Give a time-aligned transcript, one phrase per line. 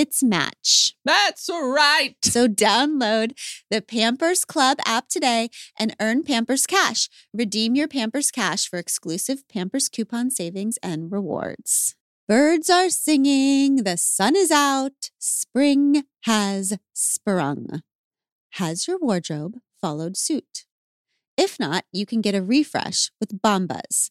[0.00, 0.96] its match.
[1.04, 2.16] That's right.
[2.24, 3.38] So download
[3.70, 7.10] the Pampers Club app today and earn Pampers Cash.
[7.34, 11.96] Redeem your Pampers Cash for exclusive Pampers coupon savings and rewards.
[12.26, 17.82] Birds are singing, the sun is out, spring has sprung.
[18.52, 20.64] Has your wardrobe followed suit?
[21.36, 24.10] If not, you can get a refresh with Bombas,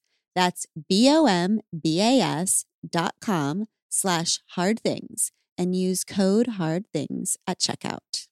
[0.35, 8.27] That's B-O-M-B-A-S dot com slash hard things and use code hard things at checkout.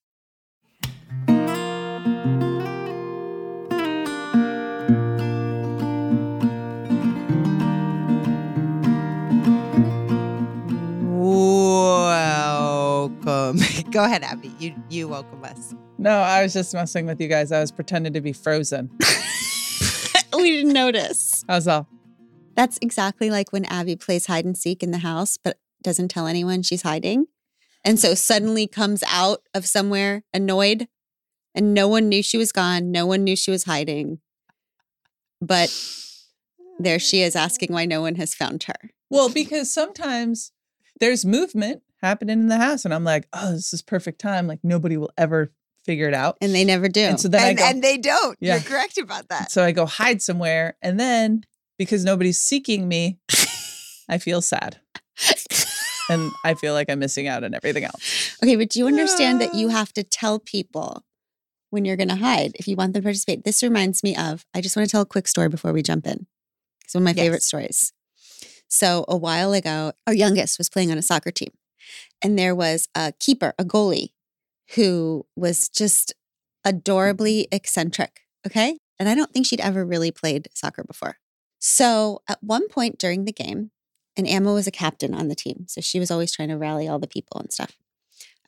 [13.30, 13.60] Welcome.
[13.92, 14.52] Go ahead, Abby.
[14.60, 15.74] You you welcome us.
[15.98, 17.52] No, I was just messing with you guys.
[17.52, 18.90] I was pretending to be frozen.
[20.36, 21.44] we didn't notice.
[21.48, 21.88] How's all?
[22.60, 26.28] That's exactly like when Abby plays hide and seek in the house, but doesn't tell
[26.28, 27.28] anyone she's hiding.
[27.86, 30.90] And so suddenly comes out of somewhere annoyed,
[31.56, 32.92] and no one knew she was gone.
[32.92, 34.20] No one knew she was hiding.
[35.40, 35.74] But
[36.78, 38.92] there she is asking why no one has found her.
[39.10, 40.52] Well, because sometimes
[41.00, 44.48] there's movement happening in the house, and I'm like, oh, this is perfect time.
[44.48, 45.54] Like nobody will ever
[45.86, 46.38] figure it out.
[46.42, 47.04] And they never do.
[47.04, 48.38] And so then I And, go, and they don't.
[48.42, 48.56] Yeah.
[48.56, 49.50] You're correct about that.
[49.50, 51.46] so I go hide somewhere, and then
[51.80, 53.18] because nobody's seeking me,
[54.08, 54.80] I feel sad.
[56.10, 58.38] and I feel like I'm missing out on everything else.
[58.44, 61.04] Okay, but do you understand that you have to tell people
[61.72, 63.46] when you're going to hide if you want them to participate?
[63.46, 66.06] This reminds me of, I just want to tell a quick story before we jump
[66.06, 66.28] in.
[66.84, 67.94] It's one of my favorite stories.
[68.68, 71.52] So, a while ago, our youngest was playing on a soccer team,
[72.22, 74.10] and there was a keeper, a goalie,
[74.76, 76.14] who was just
[76.64, 78.22] adorably eccentric.
[78.46, 78.78] Okay.
[79.00, 81.18] And I don't think she'd ever really played soccer before.
[81.60, 83.72] So, at one point during the game,
[84.20, 85.66] and Emma was a captain on the team.
[85.68, 87.78] So she was always trying to rally all the people and stuff.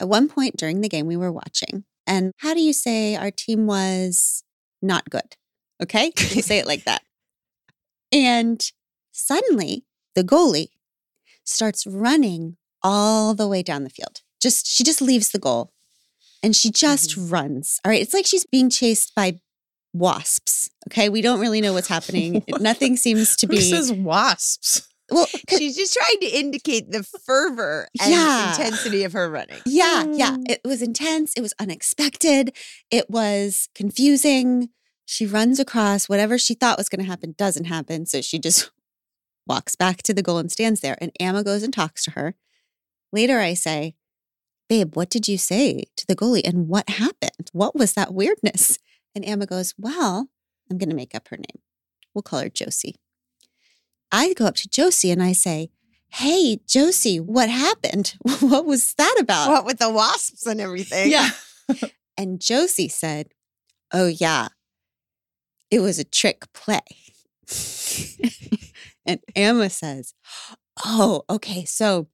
[0.01, 1.85] At one point during the game, we were watching.
[2.05, 4.43] And how do you say our team was
[4.81, 5.37] not good?
[5.81, 6.11] Okay.
[6.31, 7.03] You say it like that.
[8.11, 8.61] And
[9.13, 10.71] suddenly the goalie
[11.45, 14.21] starts running all the way down the field.
[14.41, 15.71] Just, she just leaves the goal
[16.43, 17.29] and she just mm-hmm.
[17.29, 17.79] runs.
[17.85, 18.01] All right.
[18.01, 19.39] It's like she's being chased by
[19.93, 20.69] wasps.
[20.89, 21.09] Okay.
[21.09, 22.43] We don't really know what's happening.
[22.59, 23.57] Nothing seems to be.
[23.57, 24.87] Who says wasps?
[25.09, 28.51] Well, She's just trying to indicate the fervor and Yeah.
[28.51, 29.59] intensity of her running.
[29.65, 30.31] Yeah, yeah.
[30.37, 30.43] Mm.
[30.49, 31.33] It was intense.
[31.35, 32.55] It was unexpected.
[32.89, 34.69] It was confusing.
[35.05, 38.05] She runs across whatever she thought was going to happen doesn't happen.
[38.05, 38.71] So she just
[39.47, 40.97] walks back to the goal and stands there.
[41.01, 42.35] And Amma goes and talks to her.
[43.11, 43.95] Later, I say,
[44.69, 46.47] Babe, what did you say to the goalie?
[46.47, 47.49] And what happened?
[47.51, 48.79] What was that weirdness?
[49.15, 50.29] And Emma goes, Well,
[50.69, 51.61] I'm going to make up her name.
[52.13, 52.95] We'll call her Josie.
[54.11, 55.69] I go up to Josie and I say,
[56.09, 58.15] Hey, Josie, what happened?
[58.41, 59.49] What was that about?
[59.49, 61.11] What with the wasps and everything?
[61.11, 61.29] Yeah.
[62.17, 63.29] and Josie said,
[63.93, 64.49] Oh, yeah,
[65.69, 66.79] it was a trick play.
[69.05, 70.13] and Emma says,
[70.85, 71.65] Oh, okay.
[71.65, 72.07] So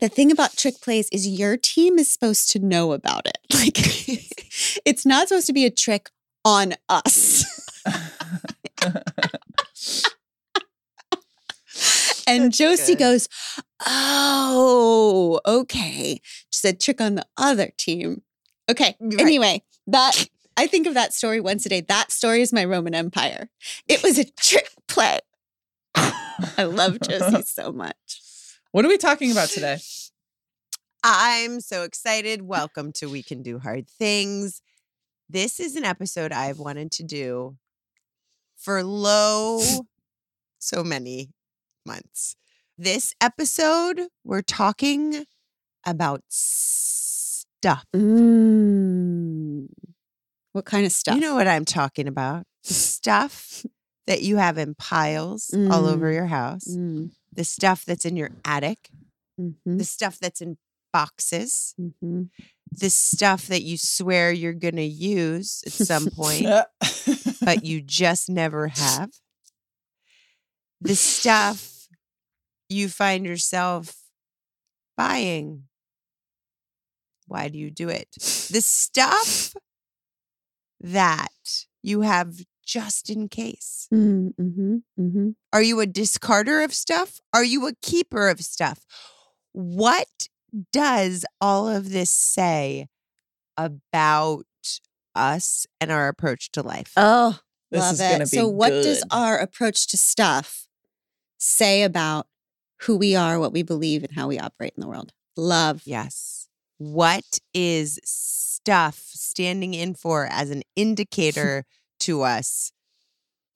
[0.00, 3.38] the thing about trick plays is your team is supposed to know about it.
[3.52, 3.76] Like,
[4.86, 6.08] it's not supposed to be a trick
[6.44, 7.44] on us.
[12.26, 12.98] and That's Josie good.
[12.98, 13.28] goes,
[13.86, 16.20] Oh, okay.
[16.50, 18.22] She said trick on the other team.
[18.70, 18.96] Okay.
[19.00, 19.20] Right.
[19.20, 21.80] Anyway, that I think of that story once a day.
[21.80, 23.48] That story is my Roman Empire.
[23.88, 25.20] It was a trick play.
[25.94, 28.20] I love Josie so much.
[28.72, 29.78] What are we talking about today?
[31.02, 32.42] I'm so excited.
[32.42, 34.62] Welcome to We Can Do Hard Things.
[35.28, 37.56] This is an episode I've wanted to do
[38.56, 39.60] for low
[40.58, 41.30] so many
[41.86, 42.36] months.
[42.76, 45.24] This episode, we're talking
[45.86, 47.84] about stuff.
[47.94, 49.66] Mm.
[50.52, 51.14] What kind of stuff?
[51.14, 52.44] You know what I'm talking about.
[52.64, 53.64] The stuff
[54.06, 56.14] that you have in piles all over Mm.
[56.14, 57.10] your house, Mm.
[57.32, 58.90] The stuff that's in your attic,
[59.38, 59.78] Mhm.
[59.78, 60.58] the stuff that's in
[60.92, 62.30] boxes, Mhm.
[62.72, 66.46] the stuff that you swear you're going to use at some point,
[67.40, 69.10] but you just never have.
[70.80, 71.88] The stuff
[72.68, 73.96] you find yourself
[74.96, 75.68] buying.
[77.26, 78.08] Why do you do it?
[78.50, 79.54] The stuff
[80.80, 82.40] that you have
[82.70, 83.88] just in case.
[83.92, 85.34] Mm, mhm, mhm.
[85.52, 87.20] Are you a discarder of stuff?
[87.34, 88.86] Are you a keeper of stuff?
[89.52, 90.28] What
[90.72, 92.86] does all of this say
[93.56, 94.44] about
[95.16, 96.92] us and our approach to life?
[96.96, 97.40] Oh,
[97.72, 98.30] This love is gonna it.
[98.30, 100.68] be so, what does our approach to stuff
[101.38, 102.28] say about
[102.82, 105.12] who we are, what we believe, and how we operate in the world?
[105.36, 105.82] Love.
[105.84, 106.46] yes.
[106.78, 111.64] What is stuff standing in for as an indicator
[112.00, 112.72] to us?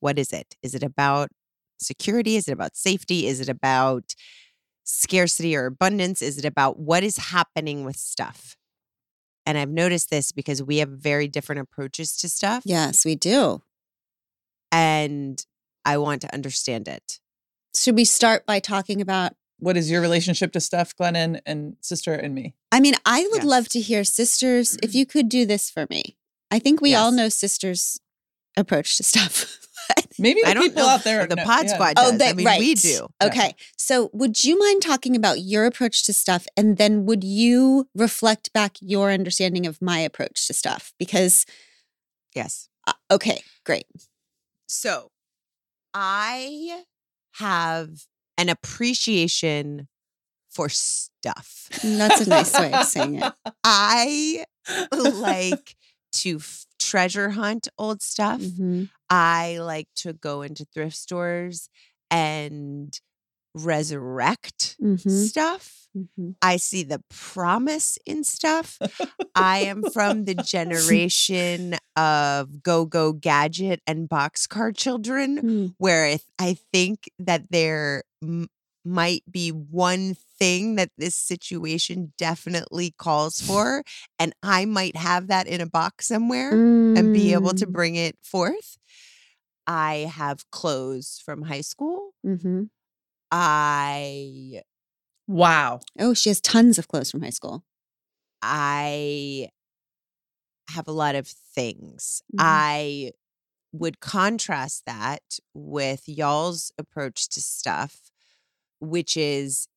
[0.00, 0.56] What is it?
[0.62, 1.30] Is it about
[1.78, 2.36] security?
[2.36, 3.26] Is it about safety?
[3.26, 4.14] Is it about
[4.84, 6.22] scarcity or abundance?
[6.22, 8.56] Is it about what is happening with stuff?
[9.46, 12.62] And I've noticed this because we have very different approaches to stuff.
[12.64, 13.62] Yes, we do.
[14.72, 15.44] And
[15.84, 17.20] I want to understand it.
[17.76, 19.32] Should we start by talking about?
[19.64, 22.54] what is your relationship to stuff, Glennon and sister and me?
[22.70, 23.46] I mean, I would Yes.
[23.46, 24.98] love to hear sisters if mm-hmm.
[24.98, 26.16] you could do this for me.
[26.50, 27.98] I think we all know sisters'
[28.56, 29.58] approach to stuff.
[30.18, 31.74] Maybe the I don't people know out there the know- pod yeah.
[31.74, 32.18] squad Oh, does.
[32.18, 32.58] they- I mean, right.
[32.60, 33.06] we do.
[33.20, 33.26] Yeah.
[33.28, 33.54] Okay.
[33.76, 36.46] So, would you mind talking about your approach to stuff?
[36.56, 40.92] And then would you reflect back your understanding of my approach to stuff?
[40.98, 41.44] Because,
[42.34, 42.68] Yes.
[42.86, 43.86] uh, okay, great.
[44.66, 45.10] So
[45.92, 46.84] I
[47.34, 48.06] have
[48.38, 49.88] an appreciation
[50.50, 51.68] for stuff.
[51.82, 53.32] That's a nice way of saying it.
[53.64, 54.44] I
[54.92, 55.76] like
[56.22, 58.40] to f- treasure hunt old stuff.
[58.40, 58.90] Mhm.
[59.10, 61.68] I like to go into thrift stores
[62.10, 62.98] and
[63.54, 65.28] resurrect Mhm.
[65.28, 65.88] stuff.
[65.96, 66.34] Mhm.
[66.42, 68.78] I see the promise in stuff.
[69.34, 75.74] I am from the generation of go go gadget and boxcar children Mm.
[75.78, 78.48] where I think that there m-
[78.84, 83.82] might be one thing that this situation definitely calls for,
[84.18, 86.50] and I might have that in a box somewhere
[86.96, 87.72] and be able to Mm.
[87.72, 88.76] bring it forth.
[89.66, 92.12] I have clothes from high school.
[92.26, 92.68] Mhm.
[93.32, 94.62] I
[95.26, 95.80] Wow.
[95.98, 97.64] Oh, she has tons of clothes from high school.
[98.42, 99.50] I
[100.68, 102.22] have a lot of things.
[102.34, 102.40] Mhm.
[102.40, 103.12] I
[103.72, 108.10] would contrast that with y'all's approach to stuff,
[108.80, 109.68] which is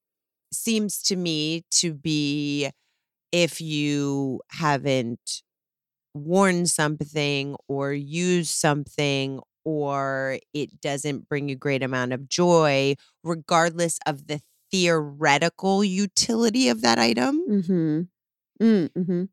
[0.53, 2.69] seems to me to be
[3.31, 5.43] if you haven't
[6.13, 13.99] worn something or used something or it doesn't bring you great amount of joy regardless
[14.05, 14.41] of the
[14.71, 18.01] theoretical utility of that item Mm-hmm.
[18.61, 19.23] Mm, mm-hmm.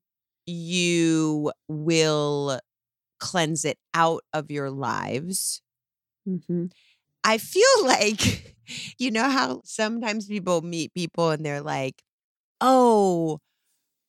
[0.46, 2.60] you will
[3.20, 5.62] cleanse it out of your lives.
[6.28, 6.66] Mm-hmm.
[7.24, 8.54] I feel like,
[8.98, 12.02] you know, how sometimes people meet people and they're like,
[12.60, 13.40] oh,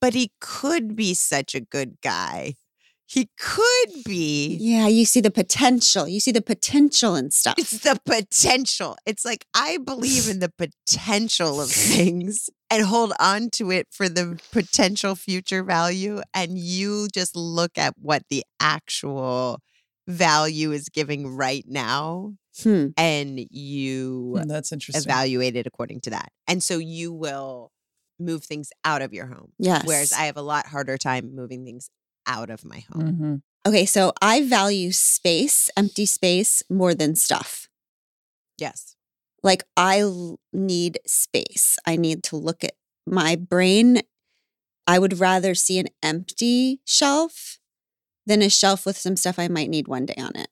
[0.01, 2.55] but he could be such a good guy.
[3.07, 4.57] He could be.
[4.60, 6.07] Yeah, you see the potential.
[6.07, 7.55] You see the potential and stuff.
[7.57, 8.98] It's the potential.
[9.05, 14.10] It's like I believe in the potential of things and hold on to it for
[14.10, 16.22] the potential future value.
[16.34, 19.60] And you just look at what the actual
[20.08, 22.88] value is giving right now Hmm.
[22.96, 25.04] and you Hmm, That's interesting.
[25.04, 26.32] evaluate it according to that.
[26.48, 27.72] And so you will
[28.20, 29.52] move things out of your home.
[29.60, 29.86] Yes.
[29.86, 31.90] Whereas I have a lot harder time moving things
[32.26, 33.02] out of my home.
[33.04, 33.42] Mhm.
[33.68, 37.68] Okay, so I value space, empty space, more than stuff.
[38.58, 38.96] Yes.
[39.44, 41.78] Like I l- need space.
[41.86, 44.02] I need to look at my brain.
[44.88, 47.60] I would rather see an empty shelf
[48.25, 50.50] than a shelf with some stuff I might need one day on it.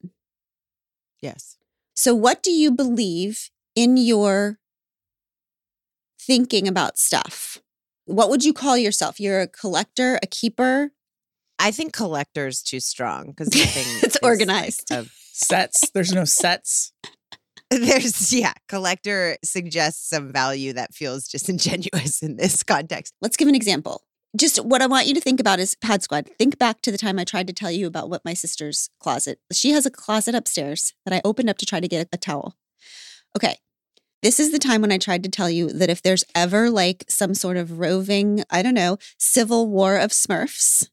[1.22, 1.58] Yes.
[1.96, 4.60] So, what do you believe in your
[6.20, 7.60] thinking about stuff?
[8.06, 9.20] What would you call yourself?
[9.20, 10.92] You're a collector, a keeper?
[11.60, 13.84] I think collector is too strong because nothing.
[14.01, 14.92] It's is, like, organized.
[14.92, 15.89] a- Sets.
[15.92, 16.92] There's no sets.
[17.72, 23.13] there's yeah, collector suggests some value that feels disingenuous in this context.
[23.22, 24.03] Let's give an example.
[24.36, 26.28] Just what I want you to think about is Pod Squad.
[26.40, 29.40] Think back to the time I tried to tell you about what my sister's closet.
[29.52, 32.56] She has a closet upstairs that I opened up to try to get a towel.
[33.38, 33.58] Okay.
[34.24, 37.04] This is the time when I tried to tell you that if there's ever like
[37.10, 40.88] some sort of roving, I don't know, civil war of Smurfs,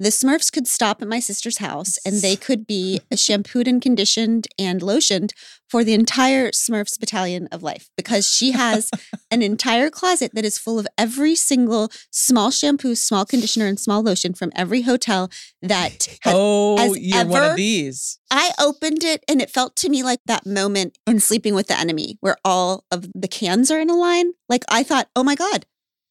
[0.00, 4.48] the Smurfs could stop at my sister's house and they could be shampooed and conditioned
[4.58, 5.32] and lotioned
[5.70, 8.90] for the entire Smurfs battalion of life because she has
[9.30, 14.02] an entire closet that is full of every single small shampoo, small conditioner, and small
[14.02, 15.30] lotion from every hotel
[15.62, 18.18] that has Oh, has you're one ever- of these.
[18.30, 21.78] I opened it and it felt to me like that moment in Sleeping with the
[21.78, 24.32] Enemy where all of the cans are in a line.
[24.48, 25.64] Like I thought, oh my God,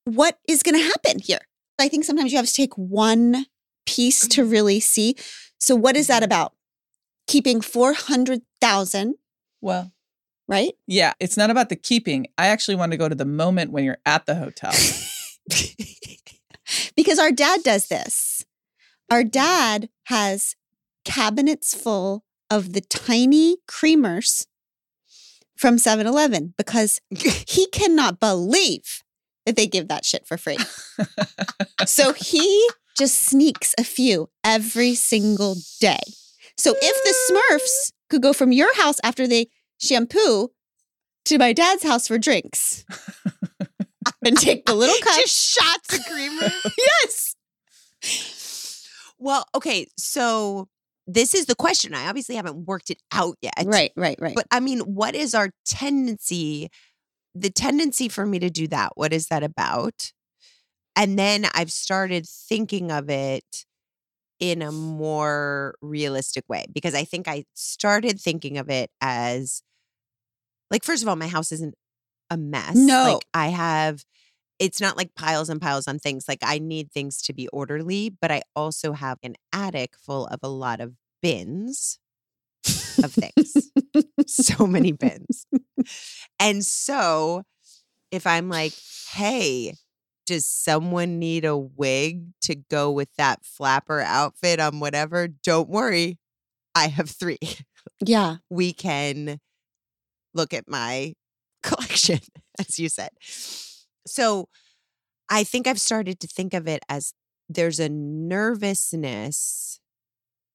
[0.05, 1.39] what is going to happen here?
[1.79, 3.47] I think sometimes you have to take one
[3.91, 4.51] piece to mm-hmm.
[4.51, 5.15] really see.
[5.57, 6.25] So, what is that mm-hmm.
[6.25, 6.53] about?
[7.27, 9.15] Keeping 400,000,
[9.61, 9.91] Well,
[10.47, 10.73] right?
[10.87, 12.27] yeah, it's not about the keeping.
[12.37, 14.71] I actually want to go to the moment when you're at the hotel.
[16.95, 18.45] because our dad does this.
[19.09, 20.55] Our dad has
[21.05, 24.47] cabinets full of the tiny creamers
[25.55, 29.03] from 7 Eleven because he cannot believe
[29.45, 30.57] that they give that shit for free.
[31.85, 32.67] so he
[32.97, 36.01] just sneaks a few every single day.
[36.57, 39.47] So if the Smurfs could go from your house after they
[39.79, 40.49] shampoo
[41.25, 42.83] to my dad's house for drinks
[44.25, 45.15] and take the little cup.
[45.21, 46.49] Just shots of creamer.
[46.77, 47.35] yes.
[49.19, 50.67] well, okay, so
[51.07, 51.93] this is the question.
[51.93, 53.53] I obviously haven't worked it out yet.
[53.65, 54.35] Right, right, right.
[54.35, 56.69] But I mean, what is our tendency?
[57.33, 60.11] The tendency for me to do that, what is that about?
[60.95, 63.65] And then I've started thinking of it
[64.39, 69.61] in a more realistic way because I think I started thinking of it as
[70.71, 71.75] like, first of all, my house isn't
[72.29, 72.75] a mess.
[72.75, 73.13] No.
[73.13, 74.03] Like, I have,
[74.57, 76.27] it's not like piles and piles on things.
[76.27, 80.39] Like, I need things to be orderly, but I also have an attic full of
[80.41, 81.99] a lot of bins
[83.03, 83.71] of things.
[84.27, 85.45] so many bins.
[86.39, 87.43] And so
[88.11, 88.73] if I'm like,
[89.11, 89.75] hey,
[90.31, 95.27] does someone need a wig to go with that flapper outfit on whatever?
[95.27, 96.17] Don't worry.
[96.73, 97.37] I have three.
[97.99, 98.37] yeah.
[98.49, 99.39] We can
[100.33, 101.13] look at my
[101.63, 102.19] collection,
[102.59, 103.09] as you said.
[104.07, 104.47] So
[105.29, 107.13] I think I've started to think of it as
[107.49, 109.79] there's a nervousness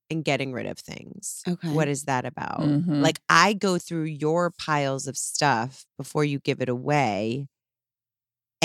[0.09, 1.43] in getting rid of things.
[1.47, 1.69] Okay.
[1.69, 2.61] What is that about?
[2.61, 3.03] Mhm.
[3.03, 7.49] Like I go through your piles of stuff before you give it away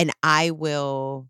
[0.01, 1.27] and I will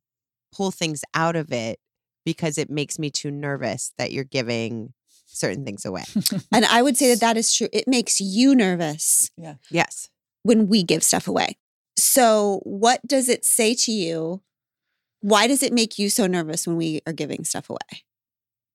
[0.56, 1.80] pull things out of it
[2.25, 4.94] because it makes me too nervous that you're giving
[5.25, 6.04] certain things away.
[6.54, 7.68] And I would say that that is true.
[7.74, 9.56] It makes you nervous Yeah.
[9.70, 10.10] yes.
[10.44, 11.58] when we give stuff away.
[11.98, 14.42] So, what does it say to you?
[15.22, 18.04] Why does it make you so nervous when we are giving stuff away?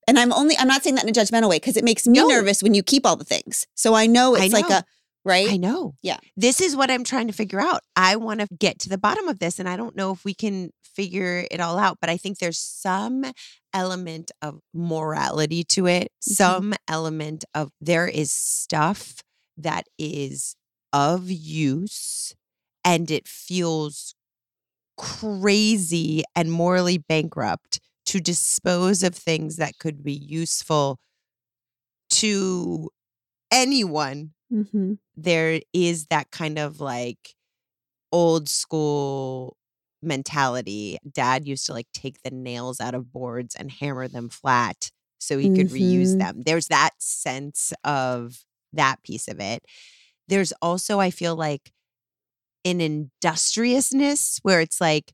[0.08, 2.18] And I'm only, I'm not saying that in a judgmental way because it makes me
[2.18, 2.28] No.
[2.28, 3.66] nervous when you keep all the things.
[3.74, 4.84] So I know I it's like a,
[5.26, 5.50] right?
[5.50, 5.94] I know.
[6.02, 6.18] Yeah.
[6.36, 7.80] This is what I'm trying to figure out.
[7.96, 10.32] I want to get to the bottom of this and I don't know if we
[10.32, 13.24] can figure it all out, but I think there's some
[13.74, 16.32] element of morality to it, mm-hmm.
[16.32, 19.16] some element of there is stuff
[19.58, 20.54] that is
[20.92, 22.34] of use
[22.84, 24.14] and it feels
[24.96, 31.00] crazy and morally bankrupt to dispose of things that could be useful
[32.08, 32.88] to
[33.52, 34.94] anyone Mm-hmm.
[35.16, 37.34] there is that kind of like
[38.12, 39.56] old school
[40.02, 40.98] mentality.
[41.10, 45.38] Dad used to like take the nails out of boards and hammer them flat so
[45.38, 46.18] he could reuse Mhm.
[46.18, 46.42] them.
[46.46, 49.64] There's that sense of that piece of it.
[50.28, 51.72] There's also, I feel like,
[52.64, 55.12] an industriousness where it's like,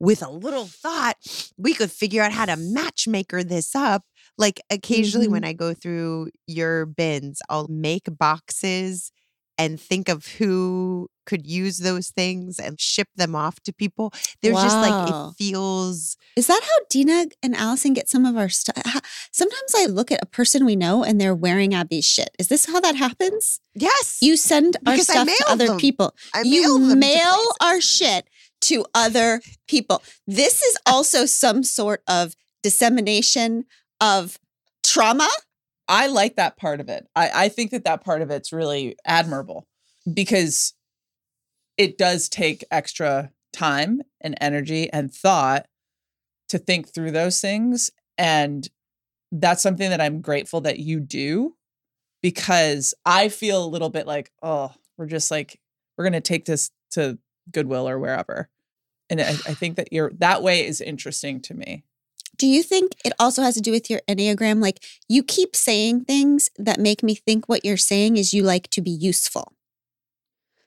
[0.00, 1.16] with a little thought,
[1.58, 4.04] we could figure out how to matchmaker this up.
[4.38, 5.50] Like occasionally when mm-hmm.
[5.50, 9.12] I go through your bins, I'll make boxes
[9.58, 14.14] and think of who could use those things and ship them off to people.
[14.40, 18.48] There's just like it feels Is that how Dina and Allison get some of our
[18.48, 18.78] stuff?
[18.78, 19.00] Uh,
[19.32, 22.30] sometimes I look at a person we know and they're wearing Abby's shit.
[22.38, 23.60] Is this how that happens?
[23.74, 24.18] yes.
[24.22, 25.78] You send our Because stuff to other them.
[25.78, 26.14] people.
[26.34, 28.28] I you mail mail our shit
[28.62, 30.02] to other people.
[30.26, 33.64] This is also some sort of dissemination
[34.00, 34.38] of
[34.84, 35.28] trauma.
[35.88, 37.06] I like that part of it.
[37.16, 39.66] I, I think that that part of it's really admirable
[40.12, 40.74] because
[41.76, 45.66] it does take extra time and energy and thought
[46.48, 47.90] to think through those things.
[48.16, 48.68] And
[49.30, 51.54] that's something that I'm grateful that you do
[52.22, 55.60] because I feel a little bit like, oh, we're just like,
[55.96, 57.18] we're going to take this to
[57.52, 58.48] Goodwill or wherever.
[59.10, 61.84] And I, I think that you're that way is interesting to me.
[62.38, 64.62] Do you think it also has to do with your Enneagram?
[64.62, 68.70] Like you keep saying things that make me think what you're saying is you like
[68.70, 69.54] to be useful.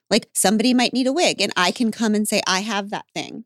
[0.10, 3.06] Like somebody might need a wig and I can come and say, I have that
[3.16, 3.46] thing.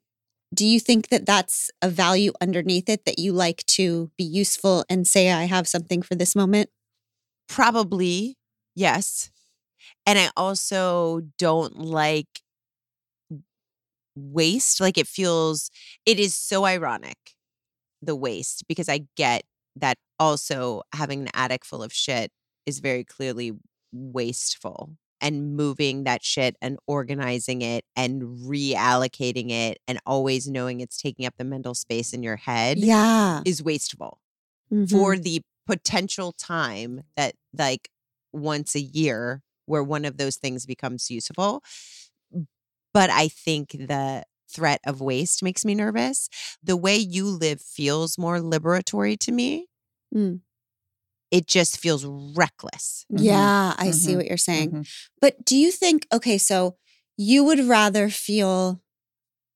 [0.53, 4.85] Do you think that that's a value underneath it that you like to be useful
[4.89, 6.69] and say, I have something for this moment?
[7.47, 8.37] Probably,
[8.73, 9.29] yes.
[10.07, 12.41] And I also don't like
[14.15, 14.79] waste.
[14.81, 15.69] Like it feels,
[16.05, 17.34] it is so ironic,
[18.05, 19.43] the waste, because I get
[19.75, 22.31] that also having an attic full of shit
[22.65, 23.51] is very clearly
[23.91, 30.97] wasteful and moving that shit and organizing it and reallocating it and always knowing it's
[31.01, 33.41] taking up the mental space in your head Yeah.
[33.45, 34.19] is wasteful
[34.71, 34.89] Mhm.
[34.89, 37.89] for the potential time that like
[38.33, 41.63] once a year where one of those things becomes useful
[42.93, 44.23] but i think the
[44.55, 46.29] threat of waste makes me nervous
[46.63, 49.67] the way you live feels more liberatory to me
[50.13, 50.41] Mm.
[51.31, 53.23] it just feels reckless Mhm.
[53.23, 54.17] Yeah, I see Mhm.
[54.17, 54.71] what you're saying.
[54.71, 54.87] Mhm.
[55.19, 56.77] But do you think, okay, so
[57.17, 58.81] you would rather feel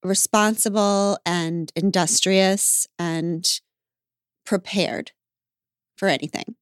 [0.03, 3.60] responsible and industrious and
[4.46, 5.12] prepared
[5.98, 6.56] for anything?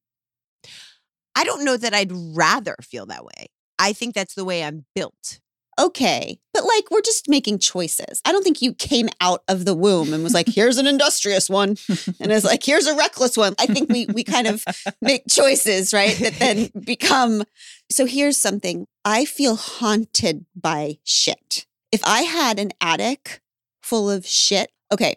[1.39, 3.45] i don't know that i'd rather feel that way
[3.77, 5.39] i think that's the way i'm built
[5.79, 8.19] Okay, but like we're just making choices.
[8.25, 11.49] I don't think you came out of the womb and was like, here's an industrious
[11.51, 11.75] one.
[12.19, 13.53] And it's like, here's a reckless one.
[13.59, 14.63] I think we we kind of
[15.01, 16.17] make choices, right?
[16.17, 17.43] That then become
[17.91, 18.87] so here's something.
[19.05, 21.65] I feel haunted by shit.
[21.91, 23.39] If I had an attic
[23.83, 25.15] full of shit, okay,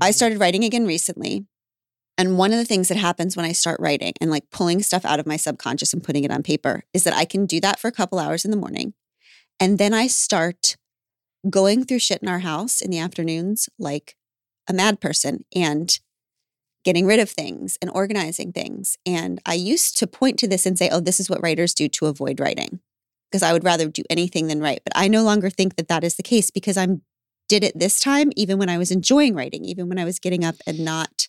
[0.00, 0.14] I Mhm.
[0.14, 1.46] started writing again recently.
[2.18, 5.04] And one of the things that happens when I start writing and like pulling stuff
[5.06, 7.78] out of my subconscious and putting it on paper is that I can do that
[7.78, 8.92] for a couple hours in the morning.
[9.60, 10.76] And then I start
[11.48, 14.16] going through shit in our house in the afternoons like
[14.68, 15.98] a mad person and
[16.84, 18.96] getting rid of things and organizing things.
[19.04, 21.88] And I used to point to this and say, oh, this is what writers do
[21.88, 22.80] to avoid writing
[23.30, 24.80] because I would rather do anything than write.
[24.82, 27.02] But I no longer think that that is the case because I'm
[27.48, 30.44] did it this time even when I was enjoying writing, even when I was getting
[30.44, 31.26] up and not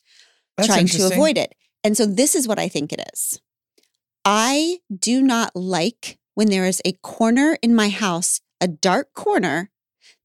[0.56, 1.56] That's trying to avoid it.
[1.84, 3.42] And so this is what I think it is.
[4.24, 9.70] I do not like when there is a corner in my house, a dark corner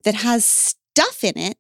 [0.05, 1.57] that has stuff in it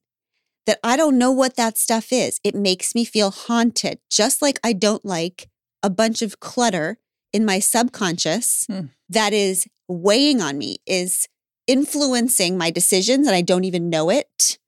[0.66, 2.40] that I don't know what that stuff is.
[2.42, 5.48] It makes me feel haunted, just like I don't like
[5.82, 6.98] a bunch of clutter
[7.32, 8.86] in my subconscious Hmm.
[9.08, 11.28] that is weighing on me, is
[11.66, 14.58] influencing my decisions, and I don't even know it.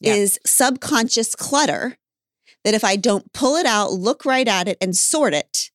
[0.00, 0.48] Is Yeah.
[0.50, 1.98] subconscious clutter
[2.64, 5.70] that if I don't pull it out, look right at it, and sort it,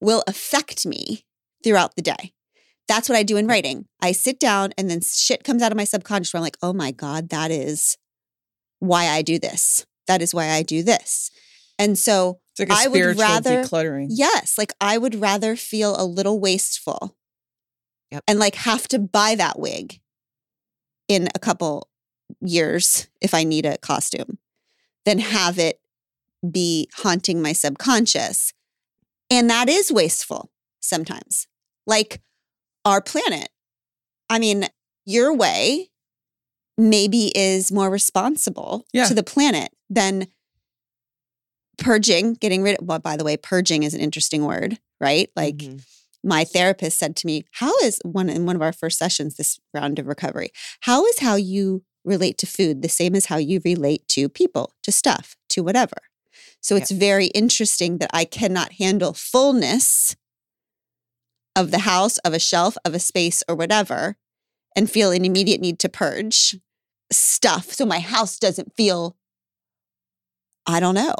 [0.00, 1.24] will affect me
[1.62, 2.32] throughout the day.
[2.88, 3.86] That's what I do in writing.
[4.00, 6.72] I sit down and then shit comes out of my subconscious where I'm like, oh
[6.72, 7.96] my God, that is
[8.80, 9.84] why I do this.
[10.06, 11.30] That is why I do this.
[11.78, 14.06] And so, It's like a I would rather- decluttering.
[14.10, 17.14] yes, like I would rather feel a little wasteful
[18.10, 18.24] Yep.
[18.26, 20.00] and like have to buy that wig
[21.08, 21.88] in a couple
[22.40, 24.38] years if I need a costume
[25.04, 25.80] than have it
[26.50, 28.54] be haunting my subconscious.
[29.30, 31.46] And that is wasteful sometimes.
[31.86, 32.20] Like
[32.88, 33.48] our planet.
[34.30, 34.66] I mean,
[35.04, 35.90] your way
[36.76, 39.04] maybe is more responsible Yeah.
[39.06, 40.28] to the planet than
[41.76, 45.30] purging, getting rid of, well, by the way, purging is an interesting word, right?
[45.36, 45.82] Like Mhm.
[46.24, 49.58] my therapist said to me, How is one in one of our first sessions this
[49.74, 50.50] round of recovery?
[50.80, 54.72] How is how you relate to food the same as how you relate to people,
[54.82, 55.96] to stuff, to whatever?
[56.60, 56.82] So Yep.
[56.82, 60.16] it's very interesting that I cannot handle fullness
[61.58, 64.16] of the house, of a shelf, of a space, or whatever,
[64.76, 66.56] and feel an immediate need to purge
[67.10, 67.72] stuff.
[67.72, 69.16] So my house doesn't feel,
[70.66, 71.14] I don't know,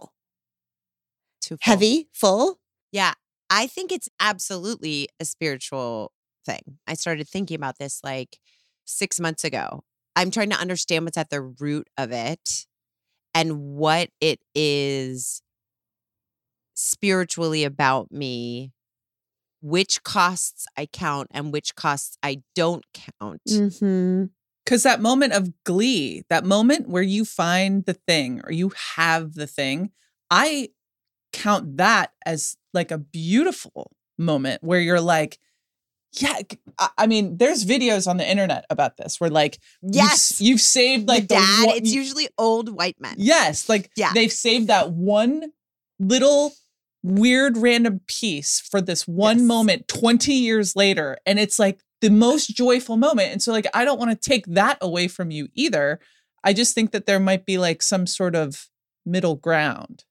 [1.40, 1.72] Too full.
[1.72, 2.60] heavy, full.
[2.92, 3.14] Yeah,
[3.50, 6.12] I think it's absolutely a spiritual
[6.46, 6.78] thing.
[6.86, 8.38] I started thinking about this like
[8.84, 9.82] six months ago.
[10.14, 12.66] I'm trying to understand what's at the root of it
[13.34, 15.42] and what it is
[16.74, 18.72] spiritually about me,
[19.60, 23.42] which costs I count and which costs I don't count.
[23.48, 24.24] Mm-hmm.
[24.64, 29.34] Because that moment of glee, that moment where you find the thing or you have
[29.34, 29.90] the thing,
[30.30, 30.68] I
[31.32, 35.38] count that as like a beautiful moment where you're like,
[36.18, 36.38] yeah,
[36.96, 40.40] I mean, there's videos on the internet about this where like you've Yes.
[40.40, 43.14] you've, saved like the dad, one- it's usually old white men.
[43.18, 44.12] yes, like Yeah.
[44.14, 45.52] they've saved that one
[45.98, 46.52] little
[47.02, 49.46] weird random piece for this one Yes.
[49.46, 51.16] moment 20 years later.
[51.26, 53.32] And it's like the most joyful moment.
[53.32, 56.00] And so, like, I don't want to take that away from you either.
[56.44, 58.68] I just think that there might be like some sort of
[59.04, 60.04] middle ground.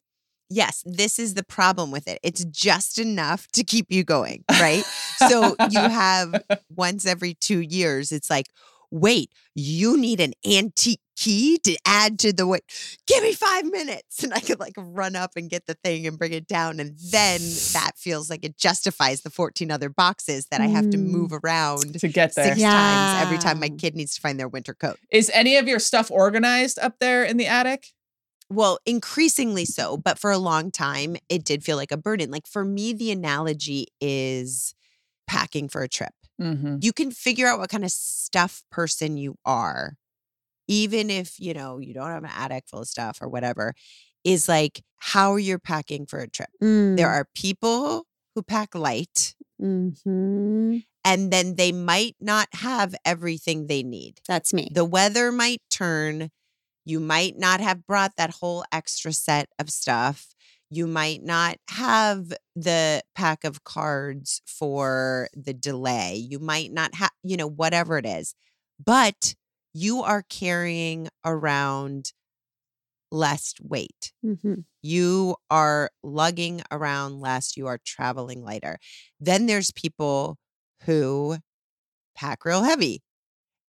[0.50, 2.20] Yes, this is the problem with it.
[2.24, 4.84] It's just enough to keep you going, right?
[5.28, 6.42] so you have
[6.74, 8.46] once every two years, it's like,
[8.92, 12.60] wait, you need an antique key to add to the way.
[13.08, 14.24] Give me five minutes.
[14.24, 16.80] And I could like run up and get the thing and bring it down.
[16.80, 17.40] And then
[17.74, 21.08] that feels like it justifies the 14 other boxes that I have to Mm.
[21.10, 22.56] move around to get there.
[22.56, 25.00] six times every time my kid needs to find their winter coat.
[25.12, 27.94] Is any of your stuff organized up there in the attic?
[28.50, 32.32] Well, increasingly so, but for a long time, it did feel like a burden.
[32.32, 34.74] Like for me, the analogy is
[35.28, 36.14] packing for a trip.
[36.42, 36.78] Mm-hmm.
[36.82, 39.98] You can figure out what kind of stuff person you are,
[40.68, 43.74] even if, you know, you don't have an attic full of stuff or whatever,
[44.24, 46.50] is like how you're packing for a trip.
[46.62, 46.98] Mm.
[46.98, 50.86] There are people who pack light Mhm.
[51.04, 54.22] and then they might not have everything they need.
[54.28, 54.70] That's me.
[54.72, 56.30] The weather might turn.
[56.86, 60.36] You might not have brought that whole extra set of stuff.
[60.70, 66.16] You might not have the pack of cards for the delay.
[66.16, 68.36] You might not have, you know, whatever it is.
[68.84, 69.36] But
[69.74, 72.12] you are carrying around
[73.12, 74.12] less weight.
[74.26, 74.66] Mhm.
[74.82, 77.56] You are lugging around less.
[77.56, 78.80] You are traveling lighter.
[79.20, 80.38] Then there's people
[80.84, 81.38] who
[82.16, 83.02] pack real heavy.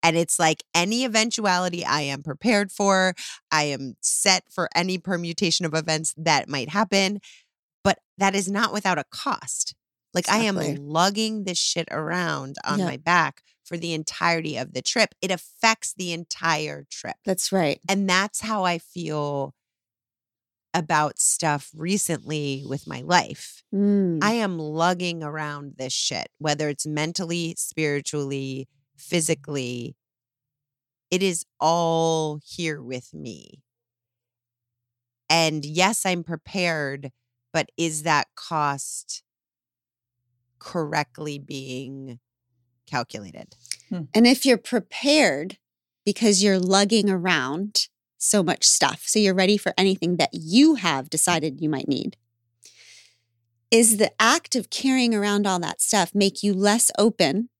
[0.02, 3.14] And it's like any eventuality I am prepared for.
[3.50, 7.20] I am set for any permutation of events that might happen.
[7.82, 9.74] But that is not without a cost.
[10.14, 12.86] Like I am lugging this shit around on Yeah.
[12.86, 15.14] my back for the entirety of the trip.
[15.20, 17.16] It affects the entire trip.
[17.24, 17.80] That's right.
[17.88, 19.54] And that's how I feel
[20.74, 23.62] about stuff recently with my life.
[23.74, 24.18] Mm.
[24.22, 29.96] I am lugging around this shit, whether it's mentally, spiritually, physically.
[31.10, 33.62] It is all here with me.
[35.30, 37.12] And yes, I'm prepared,
[37.52, 39.22] but is that cost
[40.58, 42.18] correctly being
[42.86, 43.54] calculated?
[43.88, 44.02] Hmm.
[44.14, 45.58] And if you're prepared
[46.04, 51.10] because you're lugging around so much stuff, so you're ready for anything that you have
[51.10, 52.16] decided you might need,
[53.70, 57.50] is the act of carrying around all that stuff make you less open,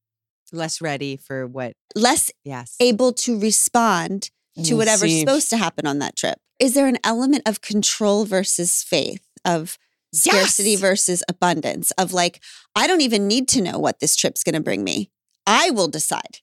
[0.52, 1.72] Less ready for what?
[1.94, 2.76] less Yes.
[2.80, 4.30] able to respond
[4.64, 5.20] to mm, whatever's Receive.
[5.20, 6.38] supposed to happen on that trip?
[6.58, 9.78] Is there an element of control versus faith, of
[10.12, 10.80] scarcity Yes!
[10.80, 12.42] versus abundance, of like,
[12.74, 15.10] I don't even need to know what this trip's going to bring me?
[15.46, 16.38] I will decide.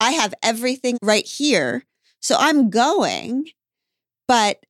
[0.00, 1.84] I have everything right here.
[2.20, 3.46] So I'm going,
[4.26, 4.64] but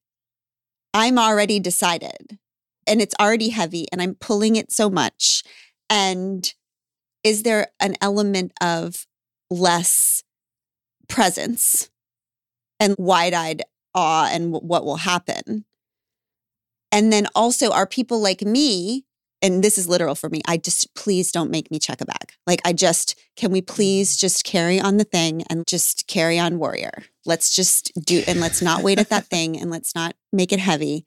[0.92, 2.38] I'm already decided
[2.86, 5.42] and it's already heavy and I'm pulling it so much.
[5.88, 6.52] And
[7.24, 9.06] is there an element of
[9.50, 10.22] less
[11.08, 11.90] presence
[12.78, 13.62] and wide eyed
[13.94, 15.64] awe and w- what will happen?
[16.92, 19.04] And then also, are people like me,
[19.42, 22.32] and this is literal for me, I just, please don't make me check a bag.
[22.46, 26.58] Like, I just, can we please just carry on the thing and just carry on
[26.58, 27.04] warrior?
[27.24, 30.58] Let's just do, and let's not wait at that thing and let's not make it
[30.58, 31.06] heavy.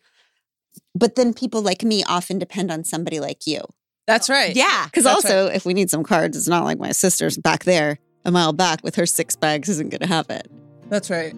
[0.95, 3.61] But then people like me often depend on somebody like you.
[4.05, 4.55] That's right.
[4.55, 4.85] yeah.
[4.85, 7.99] Because That's also, if we need some cards, it's not like my sister's back there
[8.25, 10.49] a mile back with her six bags isn't going to have it.
[10.89, 11.33] That's right.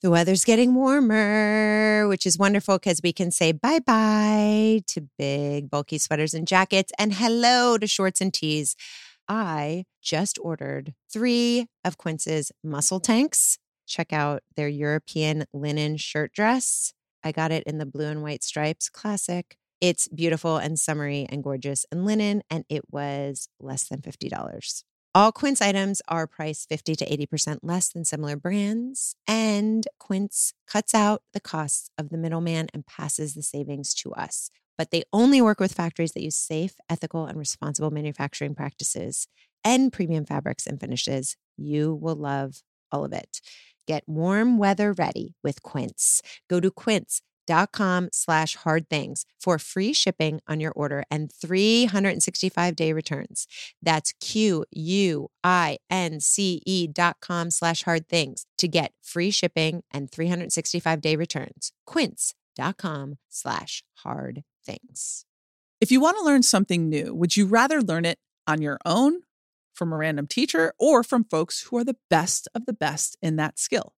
[0.00, 5.70] The weather's getting warmer, which is wonderful because we can say bye bye to big,
[5.70, 8.76] bulky sweaters and jackets and hello to shorts and tees.
[9.28, 13.58] I just ordered three of Quince's muscle tanks.
[13.88, 16.92] Check out their European linen shirt dress.
[17.24, 19.56] I got it in the blue and white stripes, classic.
[19.80, 24.82] It's beautiful and summery and gorgeous and linen, and it was less than $50.
[25.14, 30.94] All Quince items are priced 50 to 80% less than similar brands, and Quince cuts
[30.94, 34.50] out the costs of the middleman and passes the savings to us.
[34.76, 39.26] But they only work with factories that use safe, ethical, and responsible manufacturing practices
[39.64, 41.36] and premium fabrics and finishes.
[41.56, 43.40] You will love all of it.
[43.88, 46.20] Get warm weather ready with Quince.
[46.46, 52.92] Go to quince.com slash hard things for free shipping on your order and 365 day
[52.92, 53.46] returns.
[53.82, 59.30] That's Q U I N C E dot com slash hard things to get free
[59.30, 61.72] shipping and 365 day returns.
[61.86, 65.24] Quince.com slash hard things.
[65.80, 69.20] If you want to learn something new, would you rather learn it on your own,
[69.78, 73.36] from a random teacher, or from folks who are the best of the best in
[73.36, 73.94] that skill.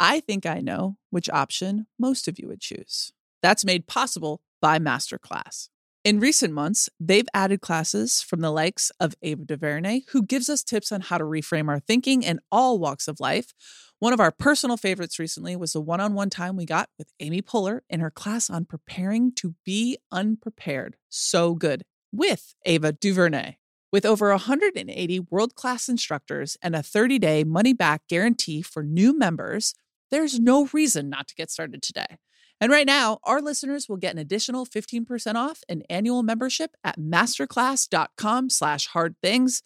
[0.00, 3.12] I think I know which option most of you would choose.
[3.42, 5.68] That's made possible by Masterclass.
[6.04, 10.62] In recent months, they've added classes from the likes of Ava DuVernay, who gives us
[10.62, 13.52] tips on how to reframe our thinking in all walks of life.
[13.98, 17.10] One of our personal favorites recently was the one on one time we got with
[17.18, 20.96] Amy Poehler in her class on preparing to be unprepared.
[21.08, 21.82] So good.
[22.12, 23.56] With Ava DuVernay.
[23.90, 29.16] With over 180 world class instructors and a 30 day money back guarantee for new
[29.16, 29.74] members,
[30.10, 32.18] there's no reason not to get started today.
[32.60, 36.98] And right now, our listeners will get an additional 15% off an annual membership at
[36.98, 39.62] masterclass.com slash hard things.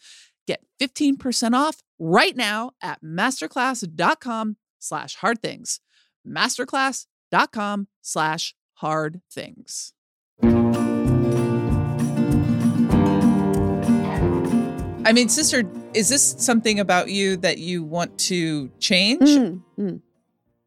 [0.47, 5.81] Get 15% off right now at masterclass.com slash hard things.
[6.29, 9.95] Masterclass.com slash hard things.
[15.13, 19.21] I mean, sister, is this something about you that you want to change?
[19.21, 20.01] Mm, mm.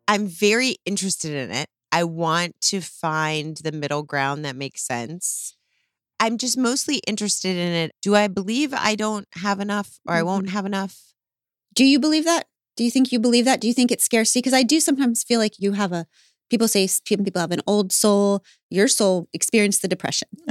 [0.08, 1.66] I'm very interested in it.
[1.92, 5.58] I want to find the middle ground that makes sense.
[6.20, 7.94] I'm just mostly interested in it.
[8.04, 10.96] Do I believe I don't have enough or I won't have enough?
[11.74, 12.46] Do you believe that?
[12.78, 13.60] Do you think you believe that?
[13.60, 14.42] Do you think it's scarcity?
[14.42, 16.06] Because I do sometimes feel like you have a.
[16.50, 18.44] People say people have an old soul.
[18.70, 20.28] Your soul experienced the depression,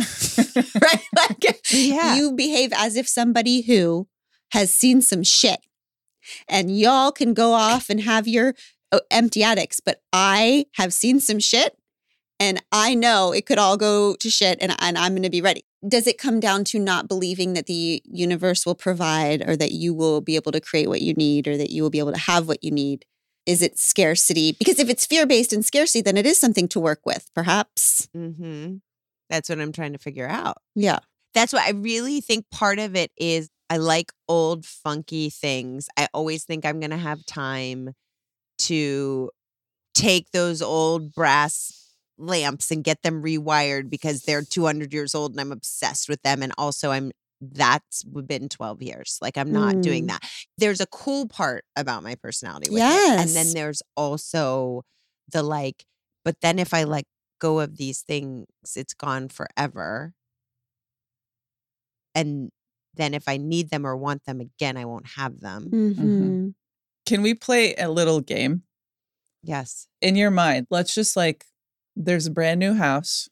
[0.83, 1.01] right?
[1.17, 2.17] Like Yeah.
[2.17, 4.09] you behave as if somebody who
[4.53, 5.61] has seen some shit,
[6.49, 8.55] and y'all can go off and have your
[8.93, 9.81] uh, empty attics.
[9.81, 11.77] But I have seen some shit,
[12.41, 15.43] and I know it could all go to shit, and, and I'm going to be
[15.43, 15.65] ready.
[15.87, 19.93] Does it come down to not believing that the universe will provide, or that you
[19.95, 22.19] will be able to create what you need, or that you will be able to
[22.19, 23.05] have what you need?
[23.47, 24.53] Is it scarcity?
[24.59, 28.09] Because if it's fear based and scarcity, then it is something to work with, perhaps.
[28.15, 28.77] hmm
[29.29, 30.59] That's what I'm trying to figure out.
[30.75, 31.01] Yeah.
[31.35, 35.89] That's what I really think part of it is I like old funky things.
[35.97, 37.93] I always think I'm going to have time
[38.61, 39.31] to
[39.95, 45.41] take those old brass lamps and get them rewired because they're 200 years old and
[45.41, 47.11] I'm obsessed with them and also I'm
[47.53, 49.19] that's been 12 years.
[49.21, 50.09] Like I'm not doing Mm.
[50.09, 50.23] that.
[50.59, 53.21] There's a cool part about my personality with it.
[53.21, 54.83] And then there's also
[55.33, 55.85] the like
[56.25, 57.05] but then if I let
[57.41, 60.15] go of these things it's gone forever
[62.15, 62.51] and
[62.95, 65.71] then if I need them or want them again, I won't have them.
[65.99, 66.55] Mhm.
[67.07, 68.63] Can we play a little game?
[69.43, 69.89] Yes.
[70.01, 71.45] in your mind, let's just like
[71.97, 73.29] there's a brand new house,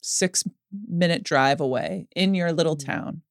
[0.00, 0.44] six
[0.88, 2.84] minute drive away in your little Mhm.
[2.84, 3.22] town.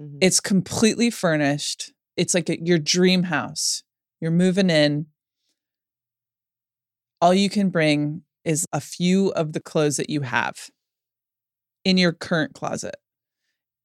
[0.00, 0.18] Mhm.
[0.20, 1.92] It's completely furnished.
[2.16, 3.82] It's like a, your dream house.
[4.20, 5.06] You're moving in.
[7.20, 10.70] All you can bring is a few of the clothes that you have
[11.84, 12.96] in your current closet,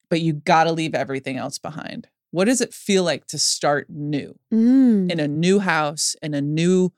[0.09, 2.07] but you got to leave everything else behind.
[2.31, 4.37] What does it feel like to start new?
[4.53, 5.11] Mm.
[5.11, 6.91] in a new house in a new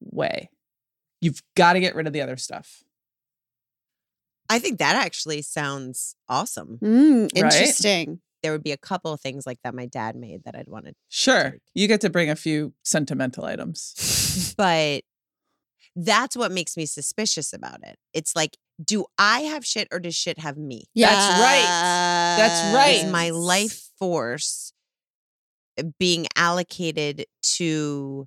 [0.00, 0.50] way.
[1.20, 2.82] You've got to get rid of the other stuff.
[4.52, 6.78] I think that actually sounds awesome.
[6.82, 7.52] Mm, Right?
[7.52, 8.20] interesting.
[8.42, 10.86] There would be a couple of things like that my dad made that I'd want
[10.86, 11.52] to Sure.
[11.52, 11.60] Take.
[11.74, 14.54] You get to bring a few sentimental items.
[14.58, 15.02] but
[15.96, 17.96] that's what makes me suspicious about it.
[18.12, 20.84] It's like, do I have shit or does shit have me?
[20.94, 21.10] Yeah.
[21.10, 22.36] That's right.
[22.38, 23.04] That's right.
[23.06, 24.72] Is my life force
[25.98, 28.26] being allocated to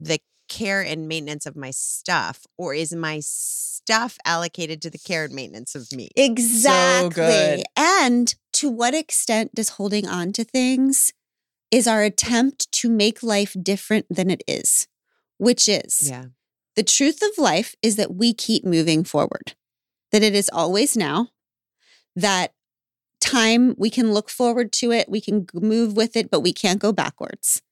[0.00, 0.18] the
[0.48, 5.34] care and maintenance of my stuff, or is my stuff allocated to the care and
[5.34, 6.10] maintenance of me?
[6.16, 7.10] Exactly.
[7.14, 7.62] good.
[7.76, 11.12] And to what extent does holding on to things
[11.70, 14.88] is our attempt to make life different than it is,
[15.36, 16.26] which is Yeah.
[16.76, 19.54] the truth of life is that we keep moving forward,
[20.12, 21.28] that it is always now,
[22.16, 22.54] that
[23.20, 26.80] time we can look forward to it, we can move with it, but we can't
[26.80, 27.62] go backwards.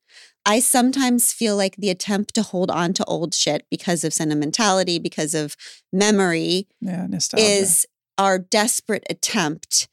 [0.48, 5.00] I sometimes feel like the attempt to hold on to old shit because of sentimentality,
[5.00, 5.56] because of
[5.92, 7.44] memory, yeah, nostalgia.
[7.44, 7.84] is
[8.16, 9.88] our desperate attempt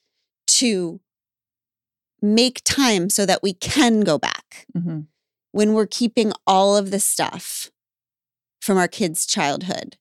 [0.45, 1.01] to
[2.21, 5.07] make time so that we can go back Mhm.
[5.51, 7.71] when we're keeping all of the stuff
[8.61, 9.97] from our kids' childhood.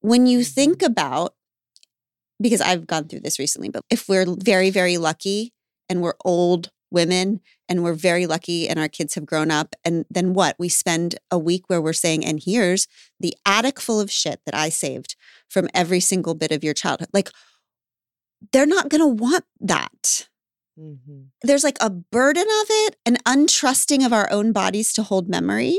[0.00, 0.52] When you Mm-hmm.
[0.52, 1.34] think about,
[2.40, 5.52] because I've gone through this recently, but if we're very, very lucky
[5.88, 10.04] and we're old women and we're very lucky and our kids have grown up, and
[10.10, 10.56] then what?
[10.58, 14.54] We spend a week where we're saying, and here's the attic full of shit that
[14.54, 15.16] I saved
[15.48, 17.10] from every single bit of your childhood.
[17.12, 17.30] Like,
[18.52, 20.28] they're not going to want that
[20.80, 21.22] mm-hmm.
[21.42, 25.78] there's like a burden of it, an untrusting of our own bodies to hold memory.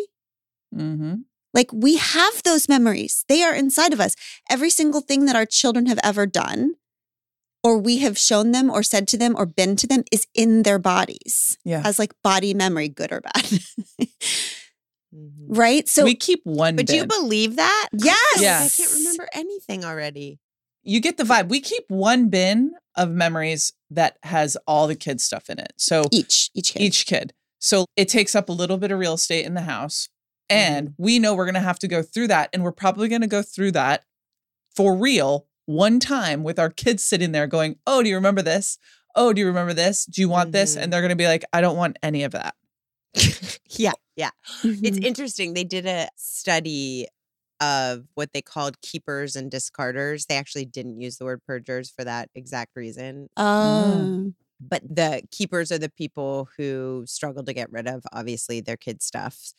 [0.76, 1.16] mm-hmm.
[1.54, 4.16] Like we have those memories, they are inside of us.
[4.50, 6.76] Every single thing that our children have ever done
[7.64, 10.64] or we have shown them or said to them or been to them is in
[10.64, 11.82] their bodies Yeah.
[11.86, 13.44] as like body memory, good or bad.
[13.44, 14.08] Mhm.
[15.48, 15.88] right?
[15.88, 17.90] So we keep one But do you believe that?
[17.94, 18.42] yes.
[18.42, 18.62] Yeah.
[18.64, 20.40] I can't remember anything already.
[20.84, 21.50] you get the vibe.
[21.50, 25.74] We keep one bin of memories that has all the kids stuff in it.
[25.78, 26.82] So Each, each kid.
[26.82, 27.34] each kid.
[27.60, 30.10] So it takes up a little bit of real estate in the house.
[30.50, 32.50] And we know we're going to have to go through that.
[32.52, 34.04] And we're probably going to go through that
[34.76, 38.78] for real one time with our kids sitting there going, Oh, do you remember this?
[39.16, 40.06] Oh, do you remember this?
[40.06, 40.76] Do you want this?
[40.76, 40.84] Mhm.
[40.84, 42.56] And they're going to be like, I don't want any of that.
[43.78, 44.32] Yeah, yeah.
[44.64, 45.04] It's Mhm.
[45.06, 45.54] interesting.
[45.54, 47.08] They did a study
[47.62, 50.28] of what they called keepers and discarders.
[50.28, 53.30] They actually didn't use the word purgers for that exact reason.
[53.38, 54.34] Oh.
[54.60, 59.06] But the keepers are the people who struggle to get rid of, obviously, their kids'
[59.06, 59.54] stuff.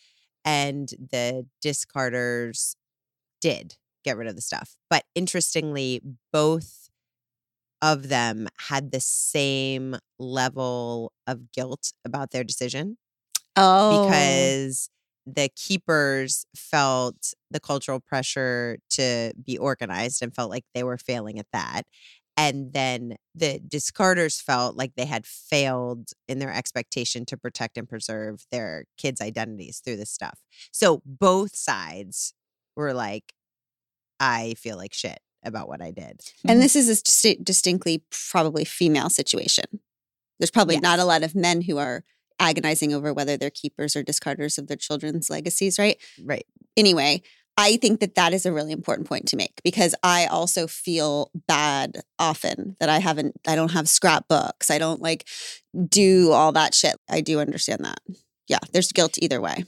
[0.44, 2.76] And the discarders
[3.40, 4.76] did get rid of the stuff.
[4.90, 6.00] But interestingly,
[6.32, 6.88] both
[7.80, 12.96] of them had the same level of guilt about their decision
[13.56, 14.04] Oh.
[14.04, 14.88] because
[15.26, 21.38] the keepers felt the cultural pressure to be organized and felt like they were failing
[21.38, 21.82] at that.
[22.36, 27.88] And then the discarders felt like they had failed in their expectation to protect and
[27.88, 30.40] preserve their kids' identities through this stuff.
[30.72, 32.32] So both sides
[32.74, 33.34] were like,
[34.22, 36.20] I feel like shit about what I did.
[36.44, 36.60] And mm-hmm.
[36.60, 39.64] this is a sti- distinctly probably female situation.
[40.38, 42.04] There's probably not a lot of men who are
[42.38, 45.98] agonizing over whether they're keepers or discarders of their children's legacies, right?
[46.22, 46.46] Right.
[46.76, 47.22] Anyway,
[47.56, 51.30] I think that that is a really important point to make because I also feel
[51.48, 54.70] bad often that I haven't, I don't have scrapbooks.
[54.70, 55.28] I don't like
[55.88, 56.96] do all that shit.
[57.10, 58.00] I do understand that.
[58.48, 59.64] Yeah, there's guilt either way.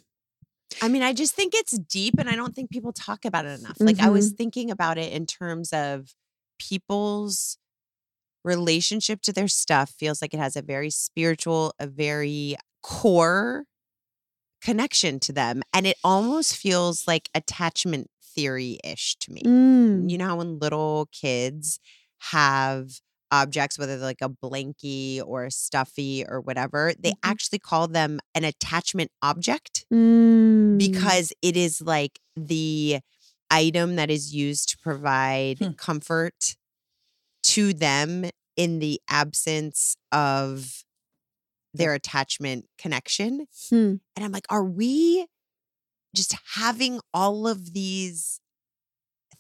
[0.83, 3.61] I mean, I just think it's deep and I don't think people talk about it
[3.61, 3.77] enough.
[3.81, 6.15] Like I was thinking about it in terms of
[6.59, 7.59] people's
[8.45, 13.65] relationship to their stuff feels like it has a very spiritual, a very core
[14.61, 19.43] connection to them and it almost feels like attachment theory-ish to me.
[19.43, 20.11] Mm.
[20.11, 21.79] You know how when little kids
[22.31, 23.01] have
[23.31, 27.19] objects, whether they're like a blankie or a stuffy or whatever, they Mhm.
[27.23, 30.79] actually call them an attachment object Mm.
[30.79, 33.01] because it is like the
[33.51, 35.73] item that is used to provide Hmm.
[35.73, 36.57] comfort
[37.43, 40.85] to them in the absence of
[41.73, 43.47] their attachment connection.
[43.69, 43.97] Hmm.
[44.15, 45.27] And I'm like, are we
[46.15, 48.41] just having all of these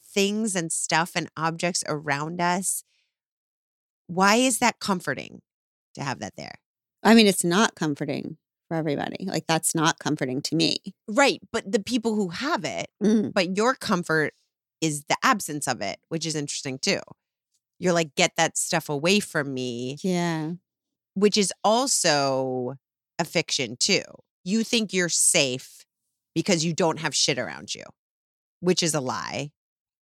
[0.04, 2.82] things and stuff and objects around us?
[4.14, 5.42] Why is that comforting
[5.94, 6.54] to have that there?
[7.02, 9.26] I mean, it's not comforting for everybody.
[9.26, 10.78] Like, that's not comforting to me.
[11.08, 11.40] Right.
[11.52, 13.32] But the people who have it, Mm.
[13.34, 14.32] but your comfort
[14.80, 17.00] is the absence of it, which is interesting too.
[17.78, 20.52] You're like, get that stuff away from me, Yeah.
[21.14, 22.76] which is also
[23.18, 24.02] a fiction too.
[24.44, 25.84] You think you're safe
[26.34, 27.84] because you don't have shit around you,
[28.60, 29.52] which is a lie.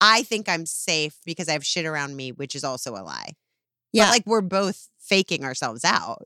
[0.01, 3.33] I think I'm safe because I have shit around me, which is also a lie.
[3.93, 4.05] Yeah.
[4.05, 6.23] But like we're both faking ourselves out.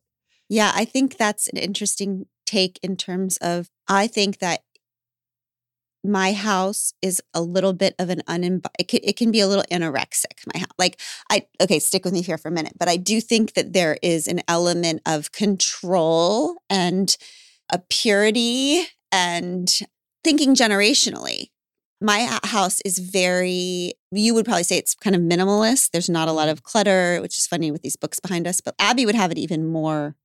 [0.50, 4.62] Yeah, I think that's an interesting take in terms of I think that
[6.04, 9.48] my house is a little bit of an unemb it can, it can be a
[9.48, 12.88] little anorexic my house like i okay stick with me here for a minute but
[12.88, 17.18] i do think that there is an element of control and
[17.72, 19.80] a purity and
[20.24, 21.50] thinking generationally
[22.00, 26.32] my house is very you would probably say it's kind of minimalist there's not a
[26.32, 26.52] lot mm-hmm.
[26.52, 29.38] of clutter which is funny with these books behind us but abby would have it
[29.38, 30.16] even more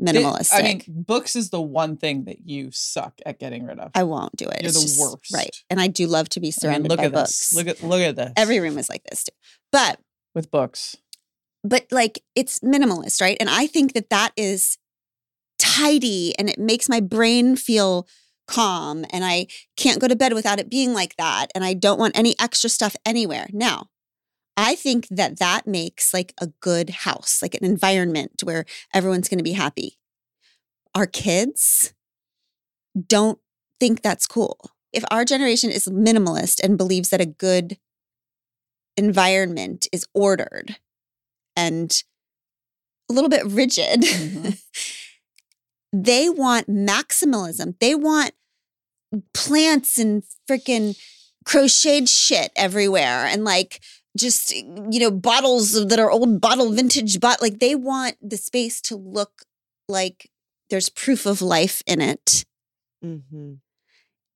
[0.00, 0.50] minimalist.
[0.52, 3.90] I mean, books is the one thing that you suck at getting rid of.
[3.94, 4.62] I won't do it.
[4.62, 5.32] You're It's the just- worst.
[5.32, 5.54] right?
[5.70, 7.50] And I do love to be I mean, surrounded look by at books.
[7.50, 7.54] this.
[7.54, 8.32] Look at look at this.
[8.36, 9.34] Every room is like this too,
[9.72, 10.00] but
[10.34, 10.96] with books.
[11.64, 13.36] but like it's minimalist, right?
[13.40, 14.78] And I think that that is
[15.58, 18.06] tidy, and it makes my brain feel
[18.48, 22.00] calm, and I can't go to bed without it being like that, and I don't
[22.00, 23.48] want any extra stuff anywhere.
[23.52, 23.88] Now,
[24.56, 29.38] I think that that makes like a good house, like an environment where everyone's going
[29.38, 29.98] to be happy.
[30.94, 31.94] Our kids
[33.06, 33.38] don't
[33.80, 34.58] think that's cool.
[34.92, 37.78] If our generation is minimalist and believes that a good
[38.96, 40.76] environment is ordered
[41.56, 42.02] and
[43.10, 44.58] a little bit rigid, Mhm.
[45.92, 47.74] they want maximalism.
[47.80, 48.32] They want
[49.32, 50.98] plants and freaking
[51.44, 53.80] crocheted shit everywhere and like
[54.18, 58.82] just you know bottles that are old bottle vintage but like they want the space
[58.82, 59.42] to look
[59.88, 60.30] like
[60.68, 62.44] there's proof of life in it
[63.02, 63.54] Mm-hmm.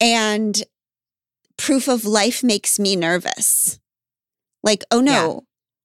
[0.01, 0.63] and
[1.59, 3.79] proof of life makes me nervous
[4.63, 5.45] like oh no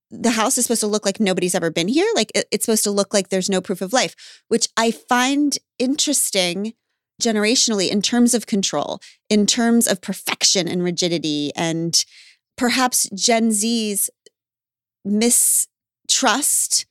[0.10, 2.08] the house is supposed to look like nobody's ever been here.
[2.16, 4.16] Like it- it's supposed to look like there's no proof of life,
[4.47, 6.74] which I find interesting
[7.22, 8.99] generationally in terms of control,
[9.30, 12.05] in terms of perfection and rigidity, and
[12.55, 14.10] perhaps Gen Z's
[15.03, 16.86] mistrust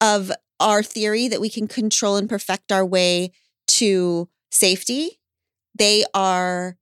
[0.00, 3.32] of our theory that we can control and perfect our way
[3.68, 5.20] to safety.
[5.74, 6.76] They are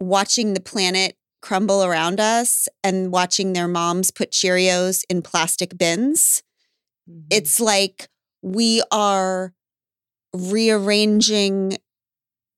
[0.00, 1.16] watching the planet
[1.48, 6.42] crumble around us and watching their moms put Cheerios in plastic bins.
[7.08, 7.24] Mhm.
[7.30, 8.10] It's like
[8.42, 9.54] we are
[10.34, 11.78] rearranging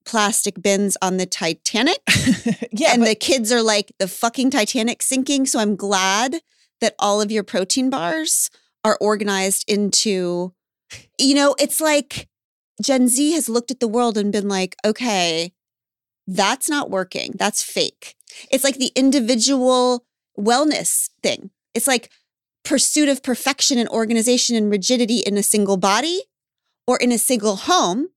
[0.05, 2.01] plastic bins on the Titanic.
[2.73, 5.47] yeah, and but the kids are like, the fucking Titanic sinking.
[5.47, 6.41] So I'm glad
[6.81, 8.51] that all of your protein bars
[8.83, 10.53] are organized into,
[11.17, 12.27] you know, it's like
[12.83, 15.53] Gen Z has looked at the world and been like, okay,
[16.27, 17.35] that's not working.
[17.39, 18.17] That's fake.
[18.51, 20.05] It's like the individual
[20.39, 21.51] wellness thing.
[21.75, 22.11] It's like
[22.65, 26.23] pursuit of perfection and organization and rigidity in a single body
[26.87, 28.09] or in a single home.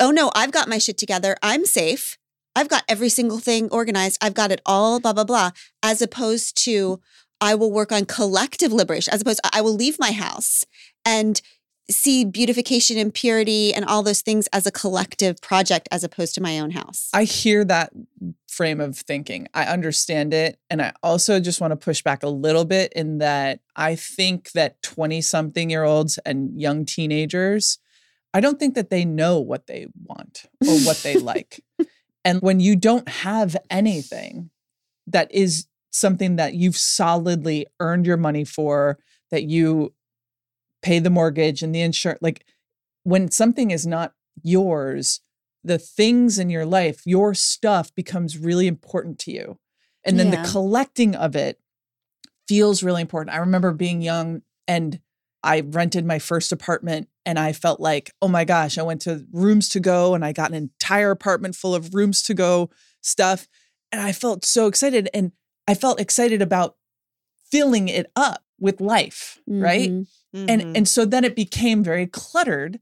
[0.00, 1.36] Oh no, I've got my shit together.
[1.42, 2.18] I'm safe.
[2.54, 4.18] I've got every single thing organized.
[4.22, 5.50] I've got it all, blah, blah, blah.
[5.82, 7.00] As opposed to,
[7.40, 10.64] I will work on collective liberation, as opposed to, I will leave my house
[11.04, 11.40] and
[11.90, 16.40] see beautification and purity and all those things as a collective project as opposed to
[16.40, 17.08] my own house.
[17.12, 17.92] I hear that
[18.48, 19.46] frame of thinking.
[19.54, 20.58] I understand it.
[20.70, 24.52] And I also just want to push back a little bit in that I think
[24.52, 27.78] that 20 something year olds and young teenagers,
[28.34, 31.62] I don't think that they know what they want or what they like.
[32.24, 34.50] And when you don't have anything
[35.06, 38.98] that is something that you've solidly earned your money for,
[39.30, 39.92] that you
[40.82, 42.44] pay the mortgage and the insurance, like
[43.02, 44.12] when something is not
[44.42, 45.20] yours,
[45.64, 49.58] the things in your life, your stuff becomes really important to you.
[50.04, 50.42] And then Yeah.
[50.42, 51.60] the collecting of it
[52.48, 53.34] feels really important.
[53.34, 55.00] I remember being young and
[55.42, 59.26] I rented my first apartment and I felt like, oh my gosh, I went to
[59.32, 62.70] rooms to go and I got an entire apartment full of rooms to go
[63.00, 63.48] stuff.
[63.92, 65.08] And I felt so excited.
[65.14, 65.32] And
[65.68, 66.76] I felt excited about
[67.50, 69.90] filling it up with life, right?
[69.90, 70.06] Mhm.
[70.34, 70.76] and Mhm.
[70.76, 72.78] and so then it became very cluttered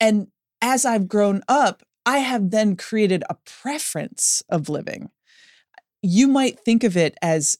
[0.00, 0.28] and
[0.62, 5.10] as i've grown up i have then created a preference of living
[6.02, 7.58] you might think of it as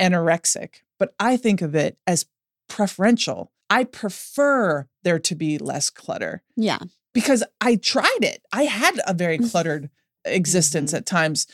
[0.00, 2.26] anorexic but i think of it as
[2.68, 6.78] preferential i prefer there to be less clutter Yeah.
[7.12, 9.90] because i tried it i had a very cluttered
[10.24, 10.98] existence Mhm.
[10.98, 11.46] at times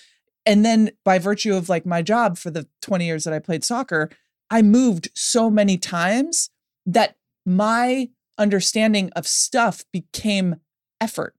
[0.45, 3.65] and then by virtue of like my job for the 20 years that i played
[3.65, 4.11] soccer
[4.53, 6.51] i moved so many times
[6.87, 10.57] that my understanding of stuff became
[11.01, 11.35] effort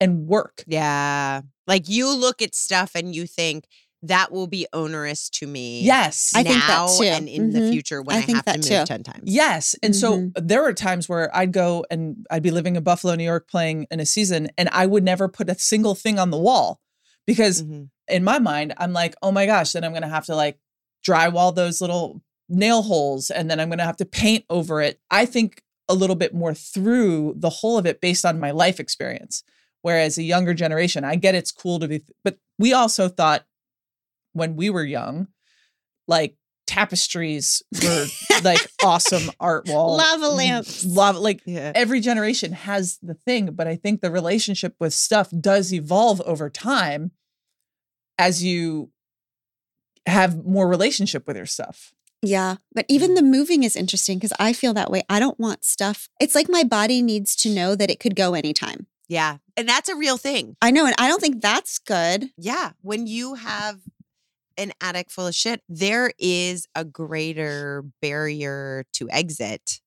[0.00, 0.64] and work.
[0.66, 1.42] yeah.
[1.66, 3.66] Like you look at stuff and you think
[4.02, 5.82] that will be onerous to me.
[5.82, 6.32] Yes.
[6.34, 7.04] I think that now too.
[7.04, 7.70] and in the Mhm.
[7.70, 8.84] future when I I, think have to move too.
[8.84, 9.22] 10 times.
[9.24, 9.76] yes.
[9.82, 10.32] And so Mhm.
[10.48, 13.86] there were times where I'd go and I'd be living in Buffalo, New York, playing
[13.92, 16.80] in a season, and I would never put a single thing on the wall
[17.26, 17.90] because Mhm.
[18.08, 20.58] in my mind, I'm like, oh my gosh, then I'm going to have to like
[21.06, 22.22] drywall those little
[22.52, 25.00] nail holes and then I'm going to have to paint over it.
[25.10, 28.78] I think a little bit more through the whole of it based on my life
[28.78, 29.42] experience.
[29.82, 33.44] Whereas a younger generation, I get it's cool to be, but we also thought
[34.32, 35.26] when we were young,
[36.06, 36.36] like
[36.68, 38.06] tapestries were
[38.44, 39.96] like awesome art wall.
[39.96, 40.84] Lava lamps.
[40.84, 41.72] Lava, like Yeah.
[41.74, 46.48] every generation has the thing, but I think the relationship with stuff does evolve over
[46.48, 47.10] time
[48.18, 48.90] as you
[50.06, 51.92] have more relationship with your stuff.
[52.22, 52.56] Yeah.
[52.72, 53.16] But even mm.
[53.16, 55.02] the moving is interesting because I feel that way.
[55.08, 56.08] I don't want stuff.
[56.20, 58.86] It's like my body needs to know that it could go anytime.
[59.08, 59.38] Yeah.
[59.56, 60.56] And that's a real thing.
[60.62, 60.86] I know.
[60.86, 62.30] And I don't think that's good.
[62.38, 62.70] Yeah.
[62.80, 63.80] When you have
[64.56, 69.80] an attic full of shit, there is a greater barrier to exit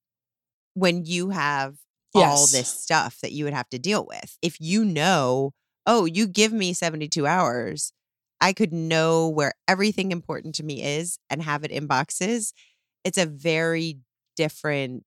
[0.74, 1.78] when you have
[2.14, 4.38] all this stuff that you would have to deal with.
[4.42, 5.54] If you know,
[5.86, 7.94] oh, you give me 72 hours,
[8.42, 12.54] I could know where everything important to me is and have it in boxes.
[13.04, 13.98] It's a very
[14.36, 15.06] different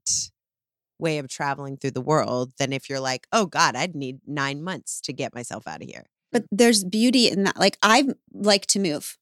[0.98, 4.62] way of traveling through the world than if you're like, oh God, I'd need nine
[4.62, 6.06] months to get myself out of here.
[6.32, 7.56] But there's beauty in that.
[7.58, 9.16] Like, I like to move.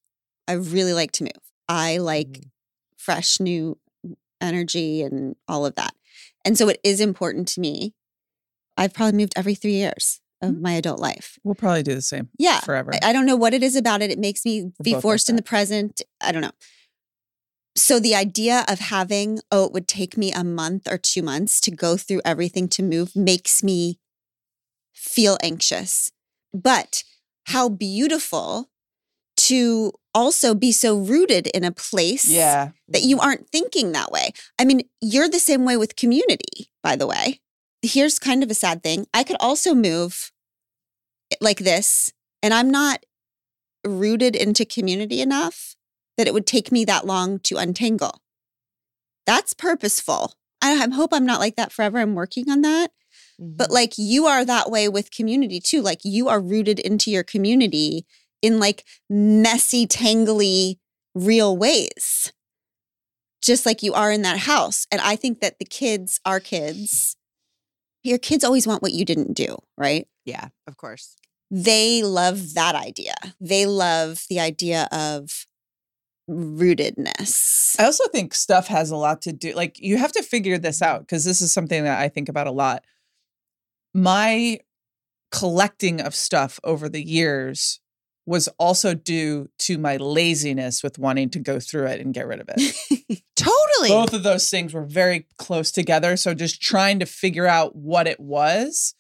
[0.49, 1.33] I really like to move.
[1.69, 2.51] I like Mhm.
[2.97, 3.79] fresh, new
[4.41, 5.95] energy and all of that.
[6.45, 7.95] And so it is important to me.
[8.77, 10.63] I've probably moved every three years of mm-hmm.
[10.63, 11.39] my adult life.
[11.45, 12.61] We'll probably do the same Yeah.
[12.61, 12.95] forever.
[12.95, 14.11] I, I don't know what it is about it.
[14.11, 16.03] It makes me be both like forced in the present.
[16.21, 16.53] I don't know.
[17.77, 21.61] So the idea of having, oh, it would take me a month or two months
[21.63, 23.99] to go through everything to move makes me
[24.95, 26.11] feel anxious.
[26.55, 27.05] But
[27.45, 28.71] how beautiful
[29.37, 32.71] to also be so rooted in a place Yeah.
[32.89, 34.33] that you aren't thinking that way.
[34.59, 37.41] I mean, you're the same way with community, by the way.
[37.87, 39.07] Here's kind of a sad thing.
[39.15, 40.33] I could also move
[41.41, 42.13] like this,
[42.43, 43.05] and I'm not
[43.85, 45.77] rooted into community enough
[46.17, 48.23] that it would take me that long to untangle.
[49.27, 50.35] That's purposeful.
[50.63, 51.99] I, hope I'm not like that forever.
[51.99, 52.91] I'm working on that.
[53.39, 53.75] But Mhm.
[53.75, 55.83] like you are that way with community too.
[55.83, 58.07] Like you are rooted into your community
[58.43, 60.79] in like messy, tangly,
[61.15, 62.33] real ways.
[63.43, 64.87] Just like you are in that house.
[64.91, 67.17] And I think that the kids, our kids,
[68.07, 70.07] your kids always want what you didn't do, right?
[70.27, 71.17] yeah, of course.
[71.51, 73.15] They love that idea.
[73.41, 75.47] They love the idea of
[76.29, 77.77] rootedness.
[77.79, 79.53] I also think stuff has a lot to do.
[79.53, 82.49] Like you have to figure this out because this is something that I think about
[82.49, 82.85] a lot.
[83.95, 84.59] My
[85.31, 87.81] collecting of stuff over the years
[88.27, 92.41] was also due to my laziness with wanting to go through it and get rid
[92.41, 93.23] of it.
[93.37, 93.89] Totally.
[93.89, 96.17] Both of those things were very close together.
[96.17, 98.95] So just trying to figure out what it was.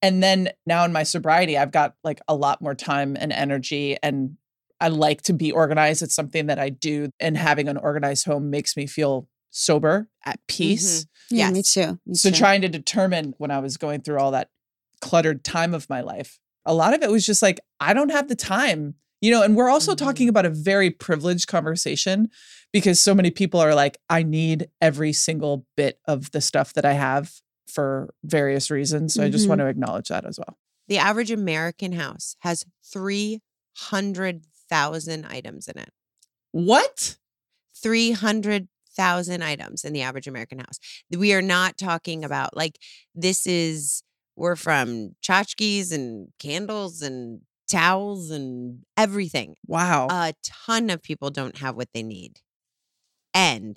[0.00, 3.96] And then now in my sobriety, I've got like a lot more time and energy
[4.02, 4.36] and
[4.80, 6.02] I like to be organized.
[6.02, 7.10] It's something that I do.
[7.18, 11.04] And having an organized home makes me feel sober, at peace.
[11.32, 11.36] Mm-hmm.
[11.36, 11.98] Yeah, me too.
[12.06, 12.36] Me So too.
[12.36, 14.50] trying to determine when I was going through all that
[15.00, 18.28] cluttered time of my life, a lot of it was just like, I don't have
[18.28, 18.94] the time.
[19.20, 19.98] You know, and we're also Mhm.
[19.98, 22.30] talking about a very privileged conversation
[22.72, 26.84] because so many people are like, I need every single bit of the stuff that
[26.84, 29.14] I have for various reasons.
[29.14, 30.56] So I just want to acknowledge that as well.
[30.86, 35.90] The average American house has 300,000 items in it.
[36.52, 37.16] What?
[37.82, 40.78] 300,000 items in the average American house.
[41.10, 42.78] We are not talking about like
[43.14, 44.02] this is
[44.38, 49.56] we're from tchotchkes and candles and towels and everything.
[49.66, 50.06] Wow.
[50.10, 52.40] A ton of people don't have what they need.
[53.34, 53.76] And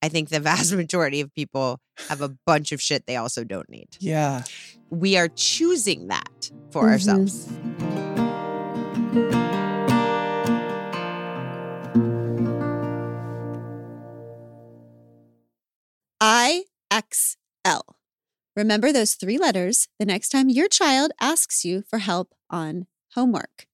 [0.00, 3.68] I think the vast majority of people have a bunch of shit they also don't
[3.68, 3.88] need.
[4.00, 4.44] yeah.
[4.90, 6.90] We are choosing that for Mhm.
[6.92, 7.48] ourselves.
[16.38, 17.82] IXL.
[18.58, 23.66] Remember those three letters the next time your child asks you for help on homework.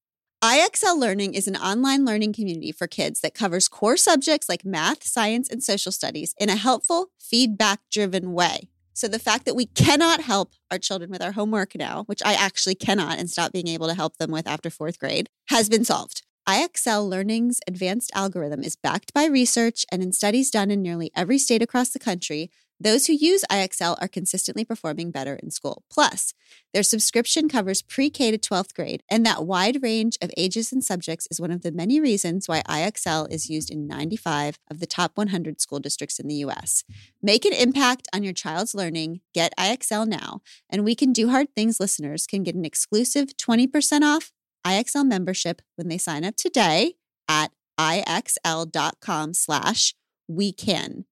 [0.42, 5.02] IXL Learning is an online learning community for kids that covers core subjects like math,
[5.02, 8.68] science, and social studies in a helpful, feedback driven way.
[8.92, 12.34] So, the fact that we cannot help our children with our homework now, which I
[12.34, 15.86] actually cannot and stop being able to help them with after fourth grade, has been
[15.86, 16.20] solved.
[16.46, 21.38] IXL Learning's advanced algorithm is backed by research and in studies done in nearly every
[21.38, 22.50] state across the country.
[22.84, 25.84] Those who use IXL are consistently performing better in school.
[25.90, 26.34] Plus,
[26.74, 30.84] their subscription covers pre K to 12th grade, and that wide range of ages and
[30.84, 34.86] subjects is one of the many reasons why IXL is used in 95 of the
[34.86, 36.84] top 100 school districts in the U.S.
[37.22, 39.22] Make an impact on your child's learning.
[39.32, 40.42] Get IXL now.
[40.68, 44.30] And We Can Do Hard Things listeners can get an exclusive 20% off
[44.66, 46.96] IXL membership when they sign up today
[47.28, 49.94] at IXL.com slash
[50.28, 51.06] we can.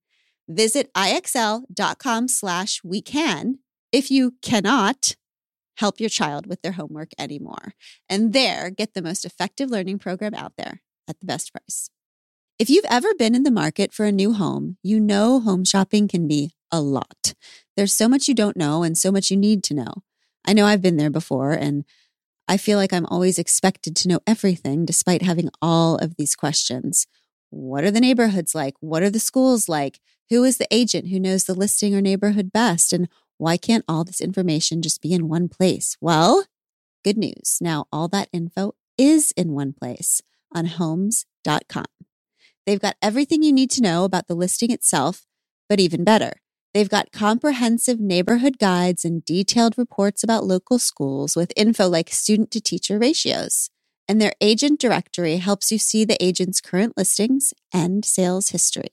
[0.52, 3.58] Visit IXL.com slash we can
[3.90, 5.16] if you cannot
[5.76, 7.72] help your child with their homework anymore.
[8.08, 11.88] And there, get the most effective learning program out there at the best price.
[12.58, 16.06] If you've ever been in the market for a new home, you know home shopping
[16.06, 17.34] can be a lot.
[17.76, 19.94] There's so much you don't know and so much you need to know.
[20.44, 21.84] I know I've been there before and
[22.46, 27.06] I feel like I'm always expected to know everything despite having all of these questions.
[27.52, 28.74] What are the neighborhoods like?
[28.80, 30.00] What are the schools like?
[30.30, 32.94] Who is the agent who knows the listing or neighborhood best?
[32.94, 35.98] And why can't all this information just be in one place?
[36.00, 36.46] Well,
[37.04, 37.58] good news.
[37.60, 40.22] Now all that info is in one place
[40.54, 41.84] on homes.com.
[42.64, 45.26] They've got everything you need to know about the listing itself,
[45.68, 46.40] but even better,
[46.72, 52.50] they've got comprehensive neighborhood guides and detailed reports about local schools with info like student
[52.52, 53.68] to teacher ratios.
[54.08, 58.90] And their agent directory helps you see the agent's current listings and sales history.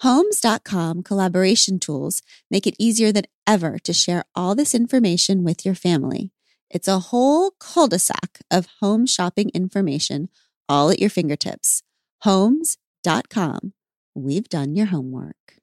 [0.00, 5.74] Homes.com collaboration tools make it easier than ever to share all this information with your
[5.74, 6.32] family.
[6.70, 10.28] It's a whole cul de sac of home shopping information
[10.68, 11.82] all at your fingertips.
[12.22, 13.72] Homes.com.
[14.14, 15.58] We've done your homework.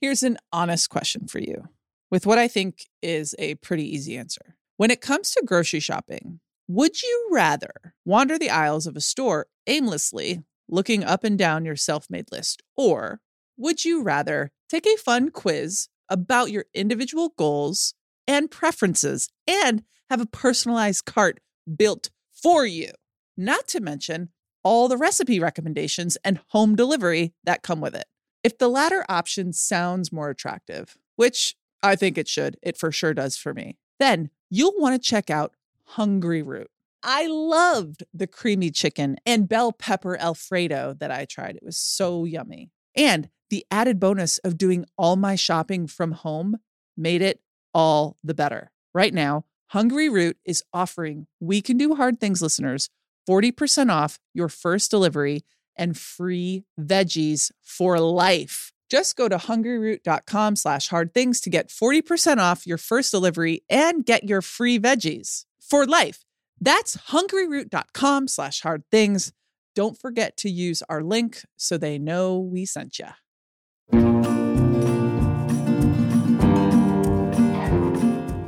[0.00, 1.68] Here's an honest question for you
[2.10, 4.56] with what I think is a pretty easy answer.
[4.76, 6.40] When it comes to grocery shopping,
[6.74, 11.76] would you rather wander the aisles of a store aimlessly, looking up and down your
[11.76, 13.20] self made list, or
[13.58, 17.92] would you rather take a fun quiz about your individual goals
[18.26, 21.40] and preferences and have a personalized cart
[21.76, 22.90] built for you?
[23.36, 24.30] Not to mention
[24.64, 28.06] all the recipe recommendations and home delivery that come with it.
[28.42, 33.12] If the latter option sounds more attractive, which I think it should, it for sure
[33.12, 35.54] does for me, then you'll want to check out
[35.96, 36.66] Hungryroot.
[37.02, 41.56] I loved the creamy chicken and bell pepper Alfredo that I tried.
[41.56, 42.70] It was so yummy.
[42.96, 46.58] And the added bonus of doing all my shopping from home
[46.96, 47.40] made it
[47.74, 48.70] all the better.
[48.94, 52.88] Right now, Hungryroot is offering We Can Do Hard Things listeners
[53.28, 55.44] 40% off your first delivery
[55.76, 58.72] and free veggies for life.
[58.90, 64.04] Just go to hungryroot.com slash hard things to get 40% off your first delivery and
[64.04, 66.22] get your free veggies for life.
[66.60, 69.32] That's hungryroot.com slash hard things.
[69.74, 73.06] Don't forget to use our link so they know we sent you.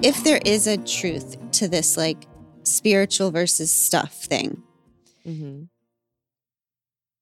[0.03, 2.27] If there is a truth to this, like
[2.63, 4.63] spiritual versus stuff thing,
[5.25, 5.71] Mhm.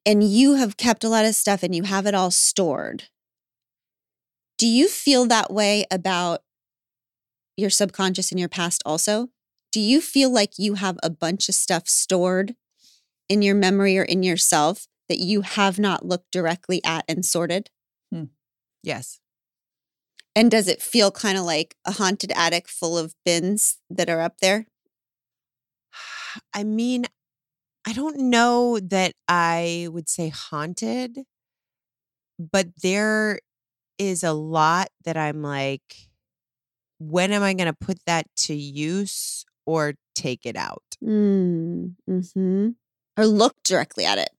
[0.04, 3.04] and you have kept a lot of stuff and you have it all stored,
[4.58, 6.42] do you feel that way about
[7.56, 9.28] your subconscious and your past also?
[9.72, 12.54] Do you feel like you have a bunch of stuff stored
[13.28, 17.70] in your memory or in yourself that you have not looked directly at and sorted?
[18.12, 18.24] Hmm.
[18.82, 19.20] Yes.
[20.36, 24.20] And does it feel kind of like a haunted attic full of bins that are
[24.20, 24.66] up there?
[26.54, 27.06] I mean,
[27.86, 31.20] I don't know that I would say haunted,
[32.38, 33.40] but there
[33.98, 36.08] is a lot that I'm like,
[36.98, 40.82] when am I going to put that to use or take it out?
[41.02, 42.68] Mm, hmm
[43.16, 44.30] Or look directly at it.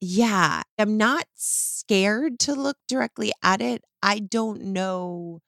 [0.00, 3.82] Yeah, I'm not scared to look directly at it.
[4.02, 5.40] I don't know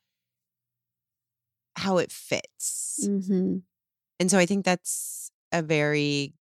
[1.76, 3.00] how it fits.
[3.04, 3.58] Mm-hmm.
[4.18, 6.32] And so I think that's a very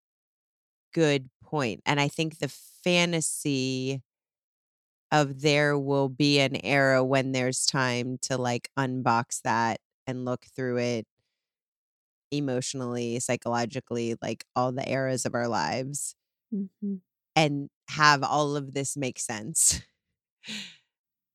[0.94, 1.82] good point.
[1.86, 2.48] And I think the
[2.84, 4.02] fantasy
[5.12, 10.46] of there will be an era when there's time to like unbox that and look
[10.56, 11.06] through it
[12.32, 16.16] emotionally, psychologically, like all the eras of our lives
[16.54, 16.96] Mm-hmm.
[17.36, 19.82] and have all of this make sense.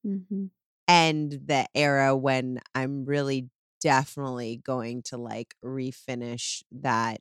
[0.07, 0.47] Mm-hmm.
[0.89, 3.51] and the era when I'm really
[3.83, 7.21] definitely going to like refinish that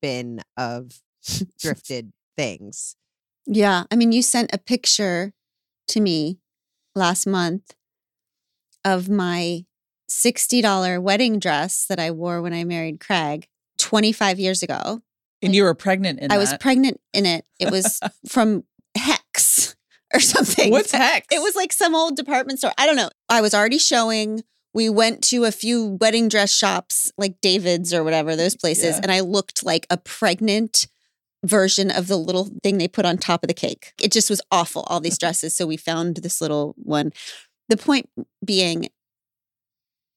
[0.00, 1.00] bin of
[1.58, 2.96] drifted things.
[3.46, 3.84] Yeah.
[3.90, 5.32] I mean, you sent a picture
[5.88, 6.38] to me
[6.94, 7.74] last month
[8.84, 9.64] of my
[10.10, 13.46] $60 wedding dress that I wore when I married Craig
[13.78, 15.00] 25 years ago.
[15.42, 16.40] And you were pregnant in I that.
[16.40, 17.46] was pregnant in it.
[17.58, 18.64] It was from
[18.96, 19.76] Hecht's
[20.12, 20.70] or something.
[20.70, 21.34] What's Hecht's?
[21.34, 22.72] It was like some old department store.
[22.76, 23.08] I don't know.
[23.28, 24.42] I was already showing.
[24.74, 28.96] We went to a few wedding dress shops like David's or whatever, those places.
[28.96, 29.00] Yeah.
[29.02, 30.86] And I looked like a pregnant
[31.44, 33.92] version of the little thing they put on top of the cake.
[34.00, 35.56] It just was awful, all these dresses.
[35.56, 37.12] So we found this little one.
[37.68, 38.10] The point
[38.44, 38.88] being,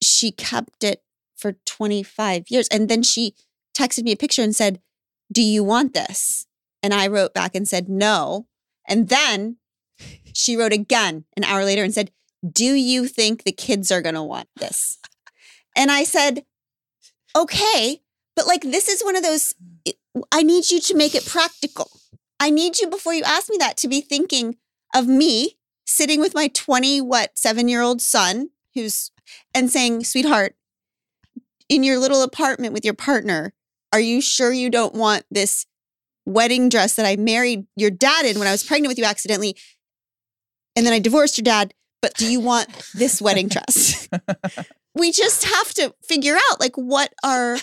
[0.03, 1.03] she kept it
[1.35, 2.67] for 25 years.
[2.69, 3.35] And then she
[3.75, 4.81] texted me a picture and said,
[5.31, 6.45] Do you want this?
[6.81, 8.47] And I wrote back and said, No.
[8.87, 9.57] And then
[10.33, 12.11] she wrote again an hour later and said,
[12.49, 14.99] Do you think the kids are going to want this?
[15.75, 16.45] And I said,
[17.35, 18.01] Okay,
[18.35, 19.55] but like this is one of those,
[20.31, 21.89] I need you to make it practical.
[22.39, 24.57] I need you before you ask me that to be thinking
[24.93, 29.11] of me sitting with my 20, what, seven year old son who's,
[29.53, 30.55] and saying, Sweetheart,
[31.69, 33.53] in your little apartment with your partner,
[33.91, 35.65] are you sure you don't want this
[36.25, 39.55] wedding dress that I married your dad in when I was pregnant with you accidentally?
[40.75, 41.73] And then I divorced your dad.
[42.01, 44.09] But do you want this wedding dress?
[44.95, 47.57] we just have to figure out like what are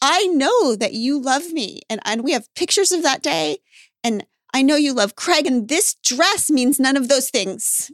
[0.00, 3.58] I know that you love me and, and we have pictures of that day
[4.02, 4.24] and
[4.54, 7.90] I know you love Craig and this dress means none of those things.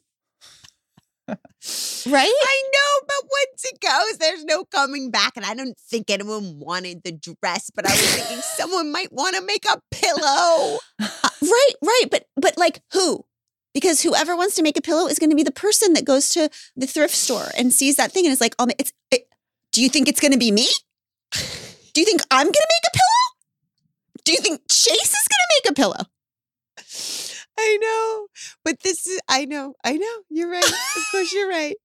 [1.28, 1.38] Right?
[1.66, 5.32] I know, but once it goes, there's no coming back.
[5.36, 9.36] And I don't think anyone wanted the dress, but I was thinking someone might want
[9.36, 10.78] to make a pillow.
[11.00, 12.04] Uh, right, right.
[12.10, 13.24] But but like who?
[13.72, 16.28] Because whoever wants to make a pillow is going to be the person that goes
[16.30, 19.28] to the thrift store and sees that thing and is like, "Oh, it's." It,
[19.72, 20.68] do you think it's going to be me?
[21.32, 24.22] Do you think I'm going to make a pillow?
[24.24, 26.13] Do you think Chase is going to make a pillow?
[27.58, 28.26] I know,
[28.64, 30.16] but this is, I know, I know.
[30.30, 30.64] You're right.
[30.64, 31.76] Of course, you're right.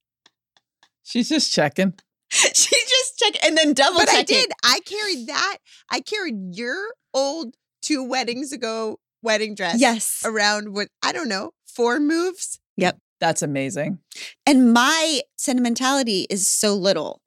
[1.03, 1.93] She's just checking.
[2.31, 4.51] she just checked and then double But I did.
[4.63, 5.57] I carried that.
[5.91, 10.21] I carried your old two weddings ago wedding dress Yes.
[10.23, 12.59] around what, I don't know, four moves.
[12.77, 12.99] Yep.
[13.19, 13.99] That's amazing.
[14.45, 17.21] And my sentimentality is so little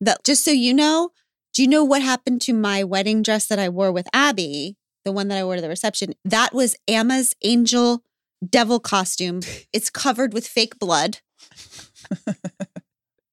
[0.00, 1.10] that just so you know,
[1.54, 5.12] do you know what happened to my wedding dress that I wore with Abby the
[5.12, 8.02] one that I wore to the reception, that was Amma's angel
[8.48, 9.40] devil costume.
[9.72, 11.18] It's covered with fake blood.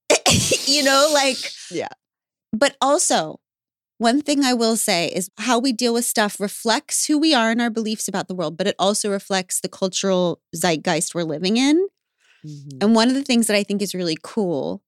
[0.66, 1.38] you know, like,
[1.72, 1.90] Yeah.
[2.52, 3.40] But also,
[3.98, 7.52] one thing I will say is how we deal with stuff reflects who we are
[7.52, 11.58] and our beliefs about the world, but it also reflects the cultural zeitgeist we're living
[11.58, 11.88] in.
[12.46, 12.82] Mhm.
[12.82, 14.82] And one of the things that I think is really cool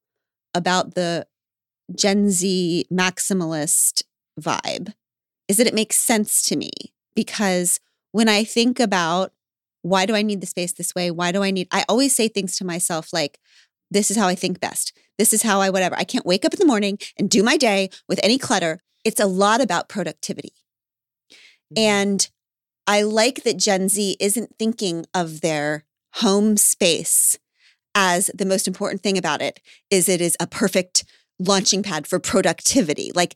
[0.54, 1.28] about the
[1.94, 4.04] Gen Z maximalist
[4.40, 4.94] vibe
[5.48, 6.72] is that it makes sense to me
[7.16, 7.80] because
[8.12, 9.34] when I think about
[9.82, 11.10] why do I need the space this way?
[11.12, 13.40] Why do I need, I always say things to myself like,
[13.90, 14.94] this is how I think best.
[15.18, 15.96] This is how I, whatever.
[15.98, 18.80] I can't wake up in the morning and do my day with any clutter.
[19.04, 20.54] It's a lot about productivity.
[21.74, 21.78] Mhm.
[21.78, 22.30] And
[22.88, 25.86] I like that Gen Z isn't thinking of their
[26.16, 27.38] home space
[27.96, 31.04] as the most important thing about it is it is a perfect
[31.40, 33.12] launching pad for productivity.
[33.14, 33.36] Like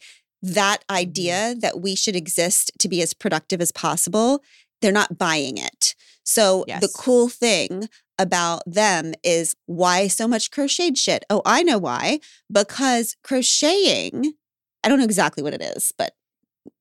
[0.53, 0.95] that mm-hmm.
[0.95, 4.43] idea that we should exist to be as productive as possible,
[4.81, 5.95] they're not buying it.
[6.23, 7.87] So the cool thing
[8.17, 11.23] about them is why so much crocheted shit?
[11.29, 12.19] Oh, I know why.
[12.51, 14.33] Because crocheting,
[14.83, 16.13] I don't know exactly what it is, but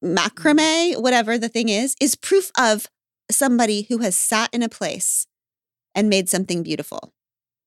[0.03, 0.17] mm-hmm.
[0.17, 2.87] macrame, whatever the thing is, is proof of
[3.31, 5.27] somebody who has sat in a place
[5.95, 7.13] and made something beautiful.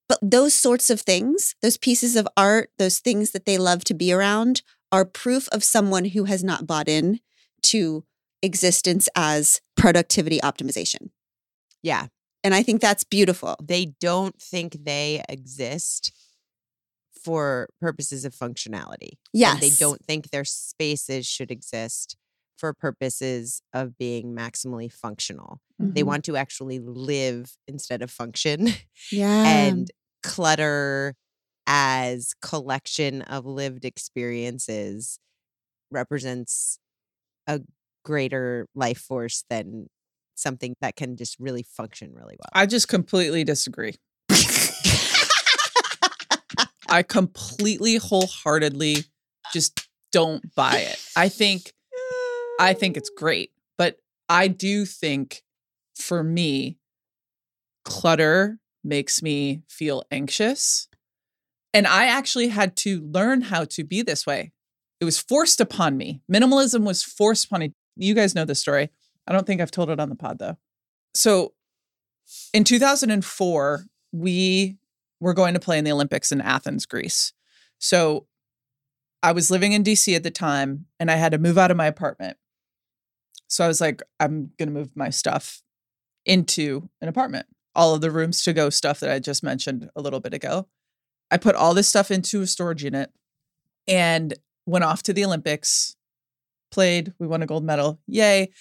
[0.09, 3.93] But those sorts of things, those pieces of art, those things that they love to
[3.93, 4.61] be around,
[4.91, 7.19] are proof of someone who has not bought in
[7.63, 8.03] to
[8.41, 11.09] existence as productivity optimization.
[11.81, 12.07] yeah.
[12.43, 13.55] And I think that's beautiful.
[13.61, 16.13] They don't think they exist
[17.23, 19.13] for purposes of functionality.
[19.33, 19.53] Yes.
[19.53, 22.15] And they don't think their spaces should exist
[22.57, 25.59] for purposes of being maximally functional.
[25.77, 26.05] They Mhm.
[26.05, 28.67] want to actually live instead of function.
[29.11, 29.43] Yeah.
[29.45, 29.91] and
[30.23, 31.15] clutter
[31.67, 35.19] as collection of lived experiences
[35.91, 36.79] represents
[37.45, 37.61] a
[38.03, 39.87] greater life force than
[40.35, 42.49] something that can just really function really well.
[42.53, 43.95] I just completely disagree.
[46.89, 49.03] I completely wholeheartedly
[49.53, 50.99] just don't buy it.
[51.15, 51.73] I think
[52.59, 53.97] I think it's great, but
[54.29, 55.43] I do think
[55.95, 56.77] for me
[57.83, 60.87] clutter makes me feel anxious.
[61.77, 64.51] And I actually had to learn how to be this way.
[64.99, 66.23] It was forced upon me.
[66.31, 67.73] Minimalism was forced upon me.
[67.95, 68.89] You guys know this story.
[69.27, 70.57] I don't think I've told it on the pod though.
[71.13, 71.53] So
[72.51, 74.77] in 2004, we
[75.19, 77.31] were going to play in the Olympics in Athens, Greece.
[77.77, 78.25] So
[79.21, 81.77] I was living in DC at the time and I had to move out of
[81.77, 82.37] my apartment.
[83.49, 85.61] So I was like, I'm going to move my stuff
[86.25, 87.45] into an apartment.
[87.75, 90.67] All of the rooms to go stuff that I just mentioned a little bit ago.
[91.29, 93.11] I put all this stuff into a storage unit
[93.87, 94.33] and
[94.65, 95.95] went off to the Olympics,
[96.71, 97.99] played, we won a gold medal.
[98.07, 98.51] Yay.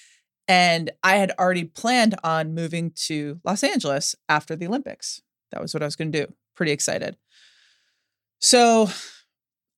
[0.48, 5.22] And I had already planned on moving to Los Angeles after the Olympics.
[5.50, 6.32] That was what I was going to do.
[6.54, 7.16] Pretty excited.
[8.40, 8.88] So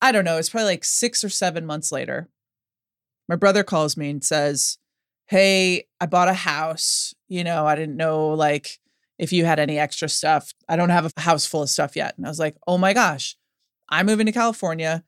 [0.02, 0.36] I don't know.
[0.36, 2.28] It's probably like six or seven months later.
[3.28, 4.78] My brother calls me and says,
[5.26, 7.14] Hey, I bought a house.
[7.28, 8.78] You know, I didn't know like
[9.18, 10.52] if you had any extra stuff.
[10.68, 12.16] I don't have a house full of stuff yet.
[12.16, 13.36] And I was like, Oh my gosh,
[13.88, 15.04] I'm moving to California.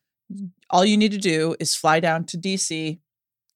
[0.69, 3.01] All you need to do is fly down to DC,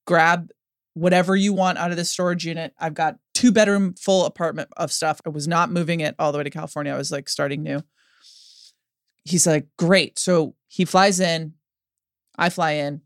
[0.07, 0.51] grab
[0.95, 2.73] whatever you want out of the storage unit.
[2.79, 5.21] I've got two bedroom full apartment of stuff.
[5.27, 6.93] I was not moving it all the way to California.
[6.93, 7.83] I was like starting new.
[9.25, 10.19] He's like, great.
[10.19, 11.55] So he flies in.
[12.37, 13.03] I fly in.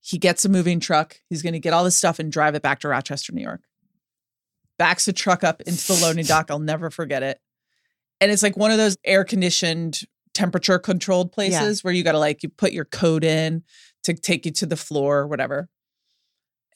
[0.00, 1.20] He gets a moving truck.
[1.28, 3.62] He's going to get all this stuff and drive it back to Rochester, New York.
[4.78, 6.50] Backs the truck up into the loading dock.
[6.50, 7.40] I'll never forget it.
[8.20, 10.00] And it's like one of those air conditioned,
[10.32, 13.62] temperature controlled places where you got to like, you put your code in
[14.04, 15.68] to take you to the floor or whatever.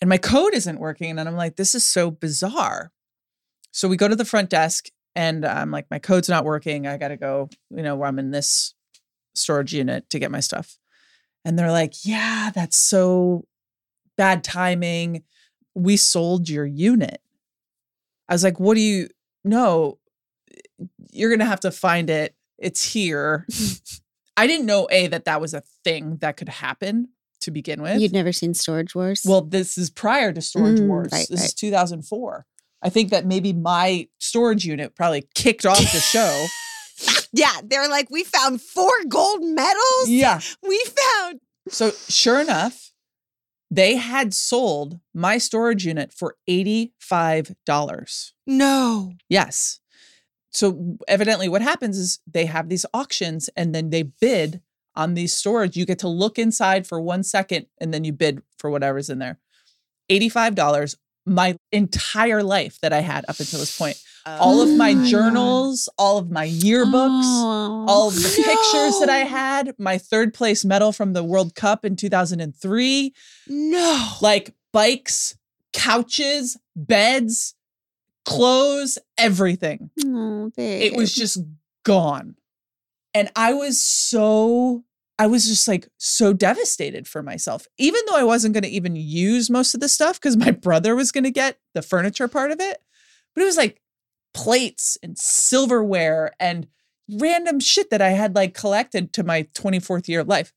[0.00, 1.18] And my code isn't working.
[1.18, 2.92] And I'm like, this is so bizarre.
[3.72, 6.86] So we go to the front desk and I'm like, my code's not working.
[6.86, 8.74] I got to go, you know, where I'm in this
[9.34, 10.78] storage unit to get my stuff.
[11.44, 13.46] And they're like, yeah, that's so
[14.16, 15.22] bad timing.
[15.74, 17.20] We sold your unit.
[18.28, 19.08] I was like, what do you,
[19.44, 19.98] no,
[21.12, 22.34] you're going to have to find it.
[22.58, 23.46] It's here.
[24.36, 27.08] I didn't know, A, that that was a thing that could happen
[27.40, 28.00] to begin with.
[28.00, 29.22] You'd never seen Storage Wars?
[29.24, 31.08] Well, this is prior to Storage Mm, Wars.
[31.12, 32.46] right, this is 2004.
[32.82, 36.46] I think that maybe my storage unit probably kicked off the show.
[37.32, 40.08] Yeah, they're like, we found four gold medals.
[40.08, 40.40] yeah.
[40.66, 42.90] We found So, sure enough,
[43.70, 48.32] they had sold my storage unit for $85.
[48.46, 49.12] no.
[49.28, 49.80] Yes.
[50.50, 54.62] So, evidently, what happens is they have these auctions and then they bid
[54.96, 55.76] on these storage.
[55.76, 59.18] You get to look inside for one second and then you bid for whatever's in
[59.18, 59.38] there.
[60.10, 60.96] $85.
[61.28, 63.96] My entire life that I had up until this point.
[64.26, 64.76] All of Oh.
[64.76, 67.86] my Oh journals, all of my yearbooks, Oh.
[67.88, 71.84] all of the pictures that I had, my third place medal from the World Cup
[71.84, 73.14] in 2003,
[73.48, 74.08] no.
[74.20, 75.36] like bikes,
[75.72, 77.54] couches, beds,
[78.26, 79.90] clothes, everything.
[80.04, 80.50] Oh.
[80.56, 81.38] It was just
[81.84, 82.36] gone.
[83.14, 84.84] And I was so,
[85.18, 88.94] I was just like so devastated for myself, even though I wasn't going to even
[88.94, 92.52] use most of the stuff because my brother was going to get the furniture part
[92.52, 92.78] of it.
[93.34, 93.80] But it was like
[94.32, 96.68] plates and silverware and
[97.10, 100.52] random shit that I had like collected to my 24th year of life.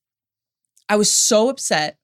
[0.87, 1.97] I was so upset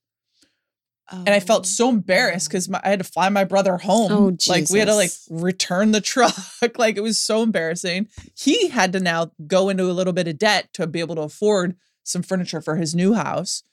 [1.09, 4.11] and I felt Oh, so embarrassed because I had to fly my brother home.
[4.11, 6.35] Oh, like we had to like return the truck.
[6.77, 8.07] like it was so embarrassing.
[8.35, 11.21] He had to now go into a little bit of debt to be able to
[11.21, 11.75] afford
[12.07, 13.63] some furniture for his new house.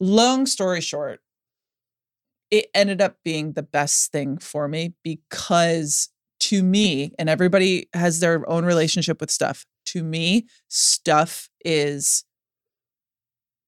[0.00, 1.20] Long story short,
[2.50, 6.10] it ended up being the best thing for me because
[6.40, 9.64] to me, and everybody has their own relationship with stuff.
[9.86, 12.24] To me, stuff is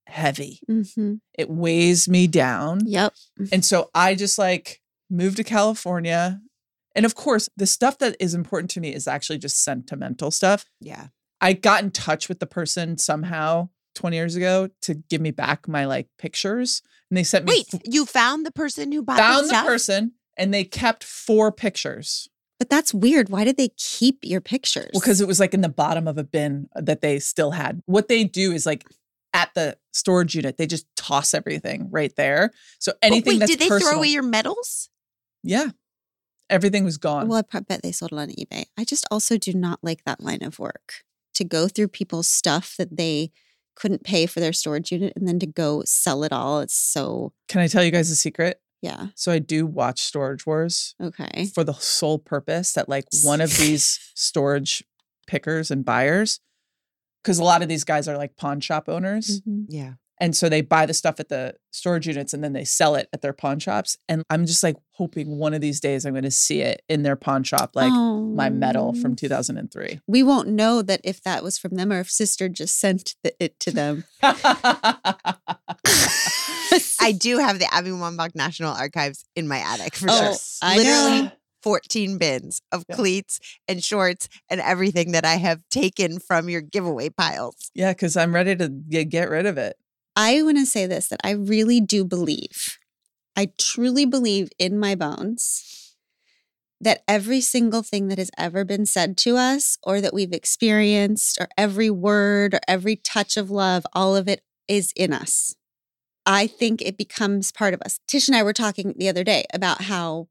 [0.07, 0.61] heavy.
[0.68, 1.20] Mhm.
[1.36, 2.80] It weighs me down.
[2.86, 3.14] Yep.
[3.50, 6.40] And so I just like moved to California.
[6.94, 10.66] And of course, the stuff that is important to me is actually just sentimental stuff.
[10.80, 11.09] Yeah.
[11.40, 15.66] I got in touch with the person somehow 20 years ago to give me back
[15.66, 16.82] my like pictures.
[17.11, 20.12] And they sent me Wait, you found the person who bought found the the person
[20.36, 22.28] and they kept four pictures.
[22.59, 23.28] But that's weird.
[23.28, 24.90] Why did they keep your pictures?
[24.94, 27.51] Well, because it was like in the bottom of a bin uh, that they still
[27.51, 27.82] had.
[27.86, 28.84] What they do is like
[29.34, 32.53] at the storage unit, they just toss everything right there.
[32.78, 34.88] So anything wait, that's did they personal, throw away your medals?
[35.42, 35.68] yeah,
[36.49, 37.28] everything was gone.
[37.28, 38.64] Well, I bet they sold it on eBay.
[38.78, 42.74] I just also do not like that line of work to go through people's stuff
[42.78, 43.30] that they
[43.76, 46.60] couldn't pay for their storage unit and then to go sell it all.
[46.60, 48.60] It's so, Can I tell you guys a secret?
[48.82, 49.08] yeah.
[49.14, 51.46] So I do watch Storage Wars Okay.
[51.54, 54.84] for the sole purpose that like one of these storage
[55.26, 56.40] pickers and buyers,
[57.22, 59.40] because a lot of these guys are like pawn shop owners.
[59.42, 59.66] Mhm.
[59.68, 59.94] Yeah.
[60.18, 63.06] And so they buy the stuff at the storage units and then they sell it
[63.12, 63.98] at their pawn shops.
[64.08, 67.02] And I'm just like hoping one of these days I'm going to see it in
[67.02, 69.00] their pawn shop, like my medal Oh.
[69.00, 70.00] from 2003.
[70.06, 73.34] We won't know that if that was from them or if sister just sent the,
[73.38, 74.04] it to them.
[76.98, 80.34] I do have the Abby Wambach National Archives in my attic for Oh, sure.
[80.62, 81.30] I Literally know.
[81.62, 82.96] 14 bins of Yeah.
[82.96, 87.70] cleats and shorts and everything that I have taken from your giveaway piles.
[87.74, 89.76] yeah, because I'm ready to get, get rid of it.
[90.16, 92.78] I want to say this that I really do believe,
[93.36, 95.94] I truly believe in my bones
[96.80, 101.38] that every single thing that has ever been said to us or that we've experienced,
[101.40, 105.54] or every word or every touch of love, all of it is in us.
[106.26, 108.00] I think it becomes part of us.
[108.06, 110.28] Tish and I were talking the other day about how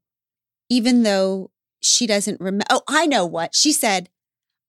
[0.68, 4.08] even though she doesn't remember, oh, I know what she said.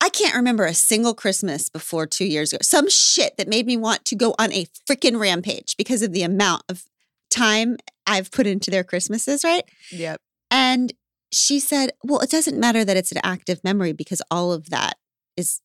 [0.00, 2.60] I can't remember a single Christmas before two years ago.
[2.62, 6.22] Some shit that made me want to go on a freaking rampage because of the
[6.22, 6.84] amount of
[7.30, 7.76] time
[8.06, 9.64] I've put into their Christmases, right?
[9.90, 10.20] Yep.
[10.50, 10.92] And
[11.32, 14.96] she said, Well, it doesn't matter that it's an active memory because all of that
[15.36, 15.60] is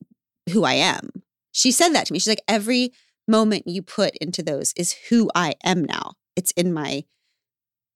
[0.52, 1.10] who I am.
[1.52, 2.20] She said that to me.
[2.20, 2.92] She's like, Every
[3.28, 6.14] moment you put into those is who I am now.
[6.36, 7.04] It's in my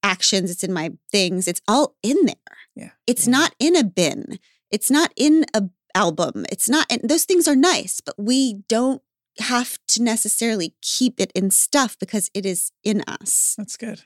[0.04, 2.58] actions, it's in my things, it's all in there.
[2.76, 2.92] Yeah.
[3.08, 3.32] It's Yeah.
[3.32, 4.40] not in a bin,
[4.72, 5.64] it's not in a
[6.04, 6.46] album.
[6.52, 8.40] It's not, and those things are nice, but we
[8.70, 9.02] don't
[9.40, 14.00] have to necessarily keep it in stuff because it is in us That's good.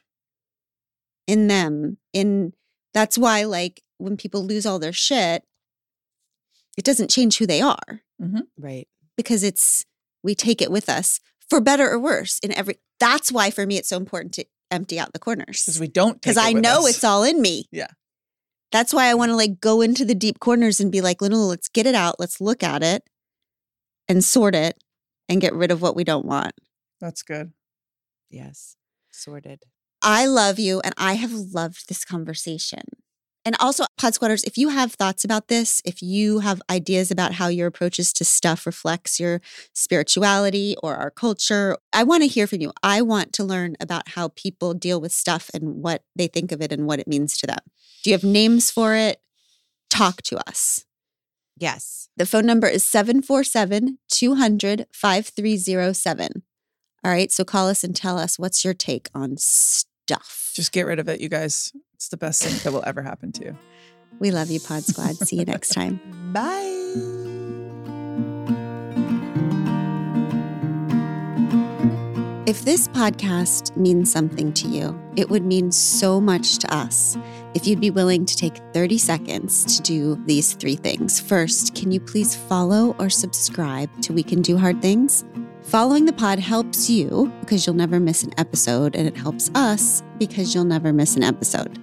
[1.25, 2.51] in them in
[2.93, 5.43] that's why like when people lose all their shit
[6.77, 8.41] it doesn't change who they are mm-hmm.
[8.57, 8.87] Right.
[9.15, 9.85] because it's
[10.21, 13.77] we take it with us for better or worse in every that's why for me
[13.77, 16.21] it's so important to empty out the corners Because we don't.
[16.21, 16.89] because take it i know us.
[16.95, 17.87] it's all in me Yeah.
[18.71, 21.27] That's why i want to like go into the deep corners and be like no,
[21.27, 23.03] no, let's get it out let's look at it
[24.07, 24.83] and sort it
[25.29, 26.53] and get rid of what we don't want
[27.01, 27.53] That's good.
[28.29, 28.75] Yes.
[29.11, 29.63] Sorted.
[30.01, 32.83] I love you and I have loved this conversation.
[33.43, 37.33] And also, Pod Squatters, if you have thoughts about this, if you have ideas about
[37.33, 39.41] how your approaches to stuff reflects your
[39.73, 42.71] spirituality or our culture, I want to hear from you.
[42.83, 46.61] I want to learn about how people deal with stuff and what they think of
[46.61, 47.59] it and what it means to them.
[48.03, 49.19] Do you have names for it?
[49.89, 50.85] Talk to us.
[51.57, 52.09] Yes.
[52.17, 56.43] The phone number is 747 200 5307.
[57.03, 59.90] All right, so call us and tell us what's your take on stuff.
[60.53, 61.73] Just get rid of it, you guys.
[61.95, 63.57] It's the best thing that will ever happen to you.
[64.19, 65.15] We love you, Pod Squad.
[65.17, 65.99] See you next time.
[66.33, 66.81] Bye.
[72.47, 77.17] If this podcast means something to you, it would mean so much to us
[77.53, 81.19] if you'd be willing to take 30 seconds to do these three things.
[81.19, 85.23] First, can you please follow or subscribe to We Can Do Hard Things?
[85.71, 90.03] Following the pod helps you because you'll never miss an episode, and it helps us
[90.19, 91.79] because you'll never miss an episode.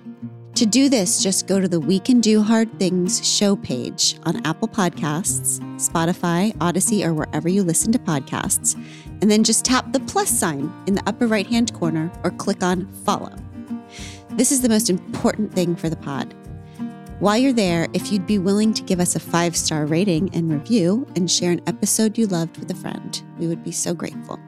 [0.57, 4.45] To do this, just go to the We Can Do Hard Things show page on
[4.45, 8.75] Apple Podcasts, Spotify, Audacy, or wherever you listen to podcasts,
[9.23, 12.63] and then just tap the plus sign in the upper right hand corner or click
[12.63, 13.35] on follow.
[14.33, 16.35] This is the most important thing for the pod.
[17.21, 20.53] While you're there, if you'd be willing to give us a five star rating and
[20.53, 24.39] review and share an episode you loved with a friend, we would be so grateful.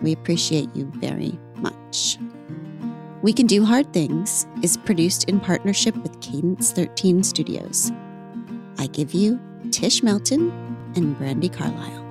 [0.00, 2.18] We appreciate you very much.
[3.22, 7.90] We Can Do Hard Things is produced in partnership with Cadence 13 Studios.
[8.78, 9.40] I give you
[9.72, 10.52] Tish Melton
[10.94, 12.04] and Brandi Carlile.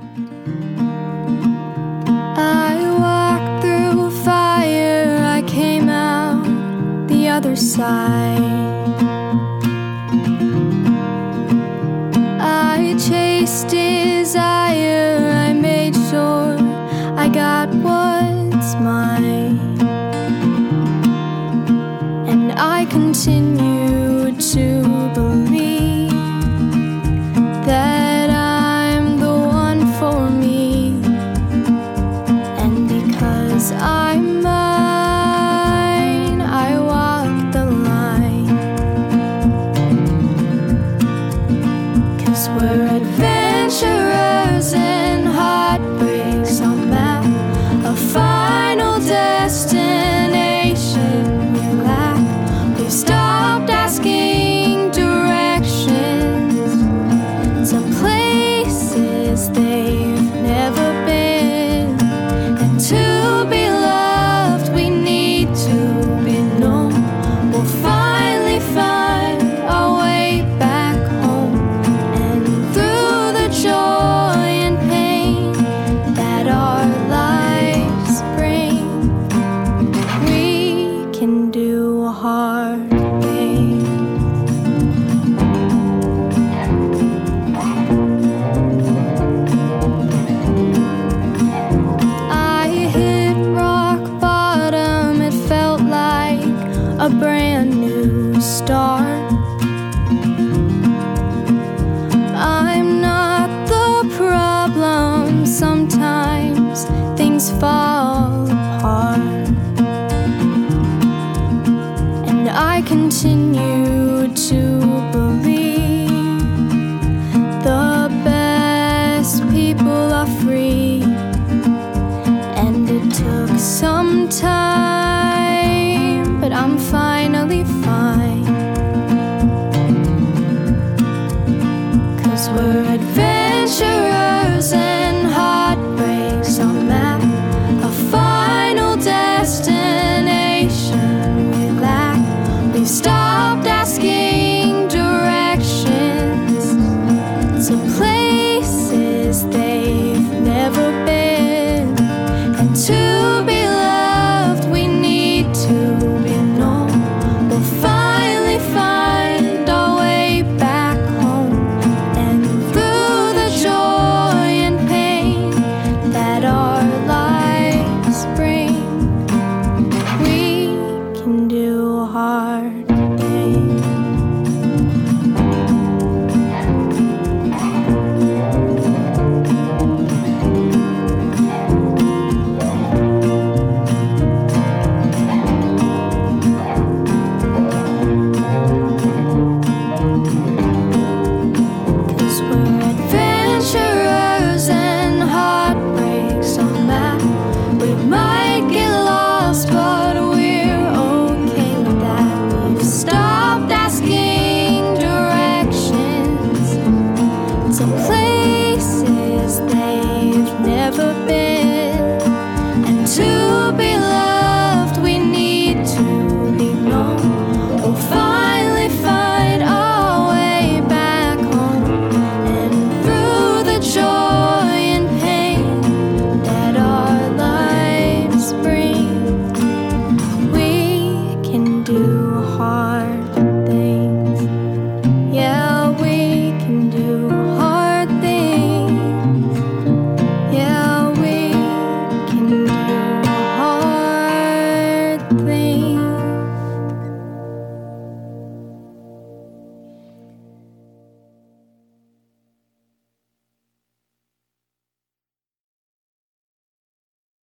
[2.35, 8.82] I walked through fire, I came out the other side.
[13.43, 16.55] Desire, I made sure
[17.17, 19.59] I got what's mine.
[22.25, 24.92] And I continue to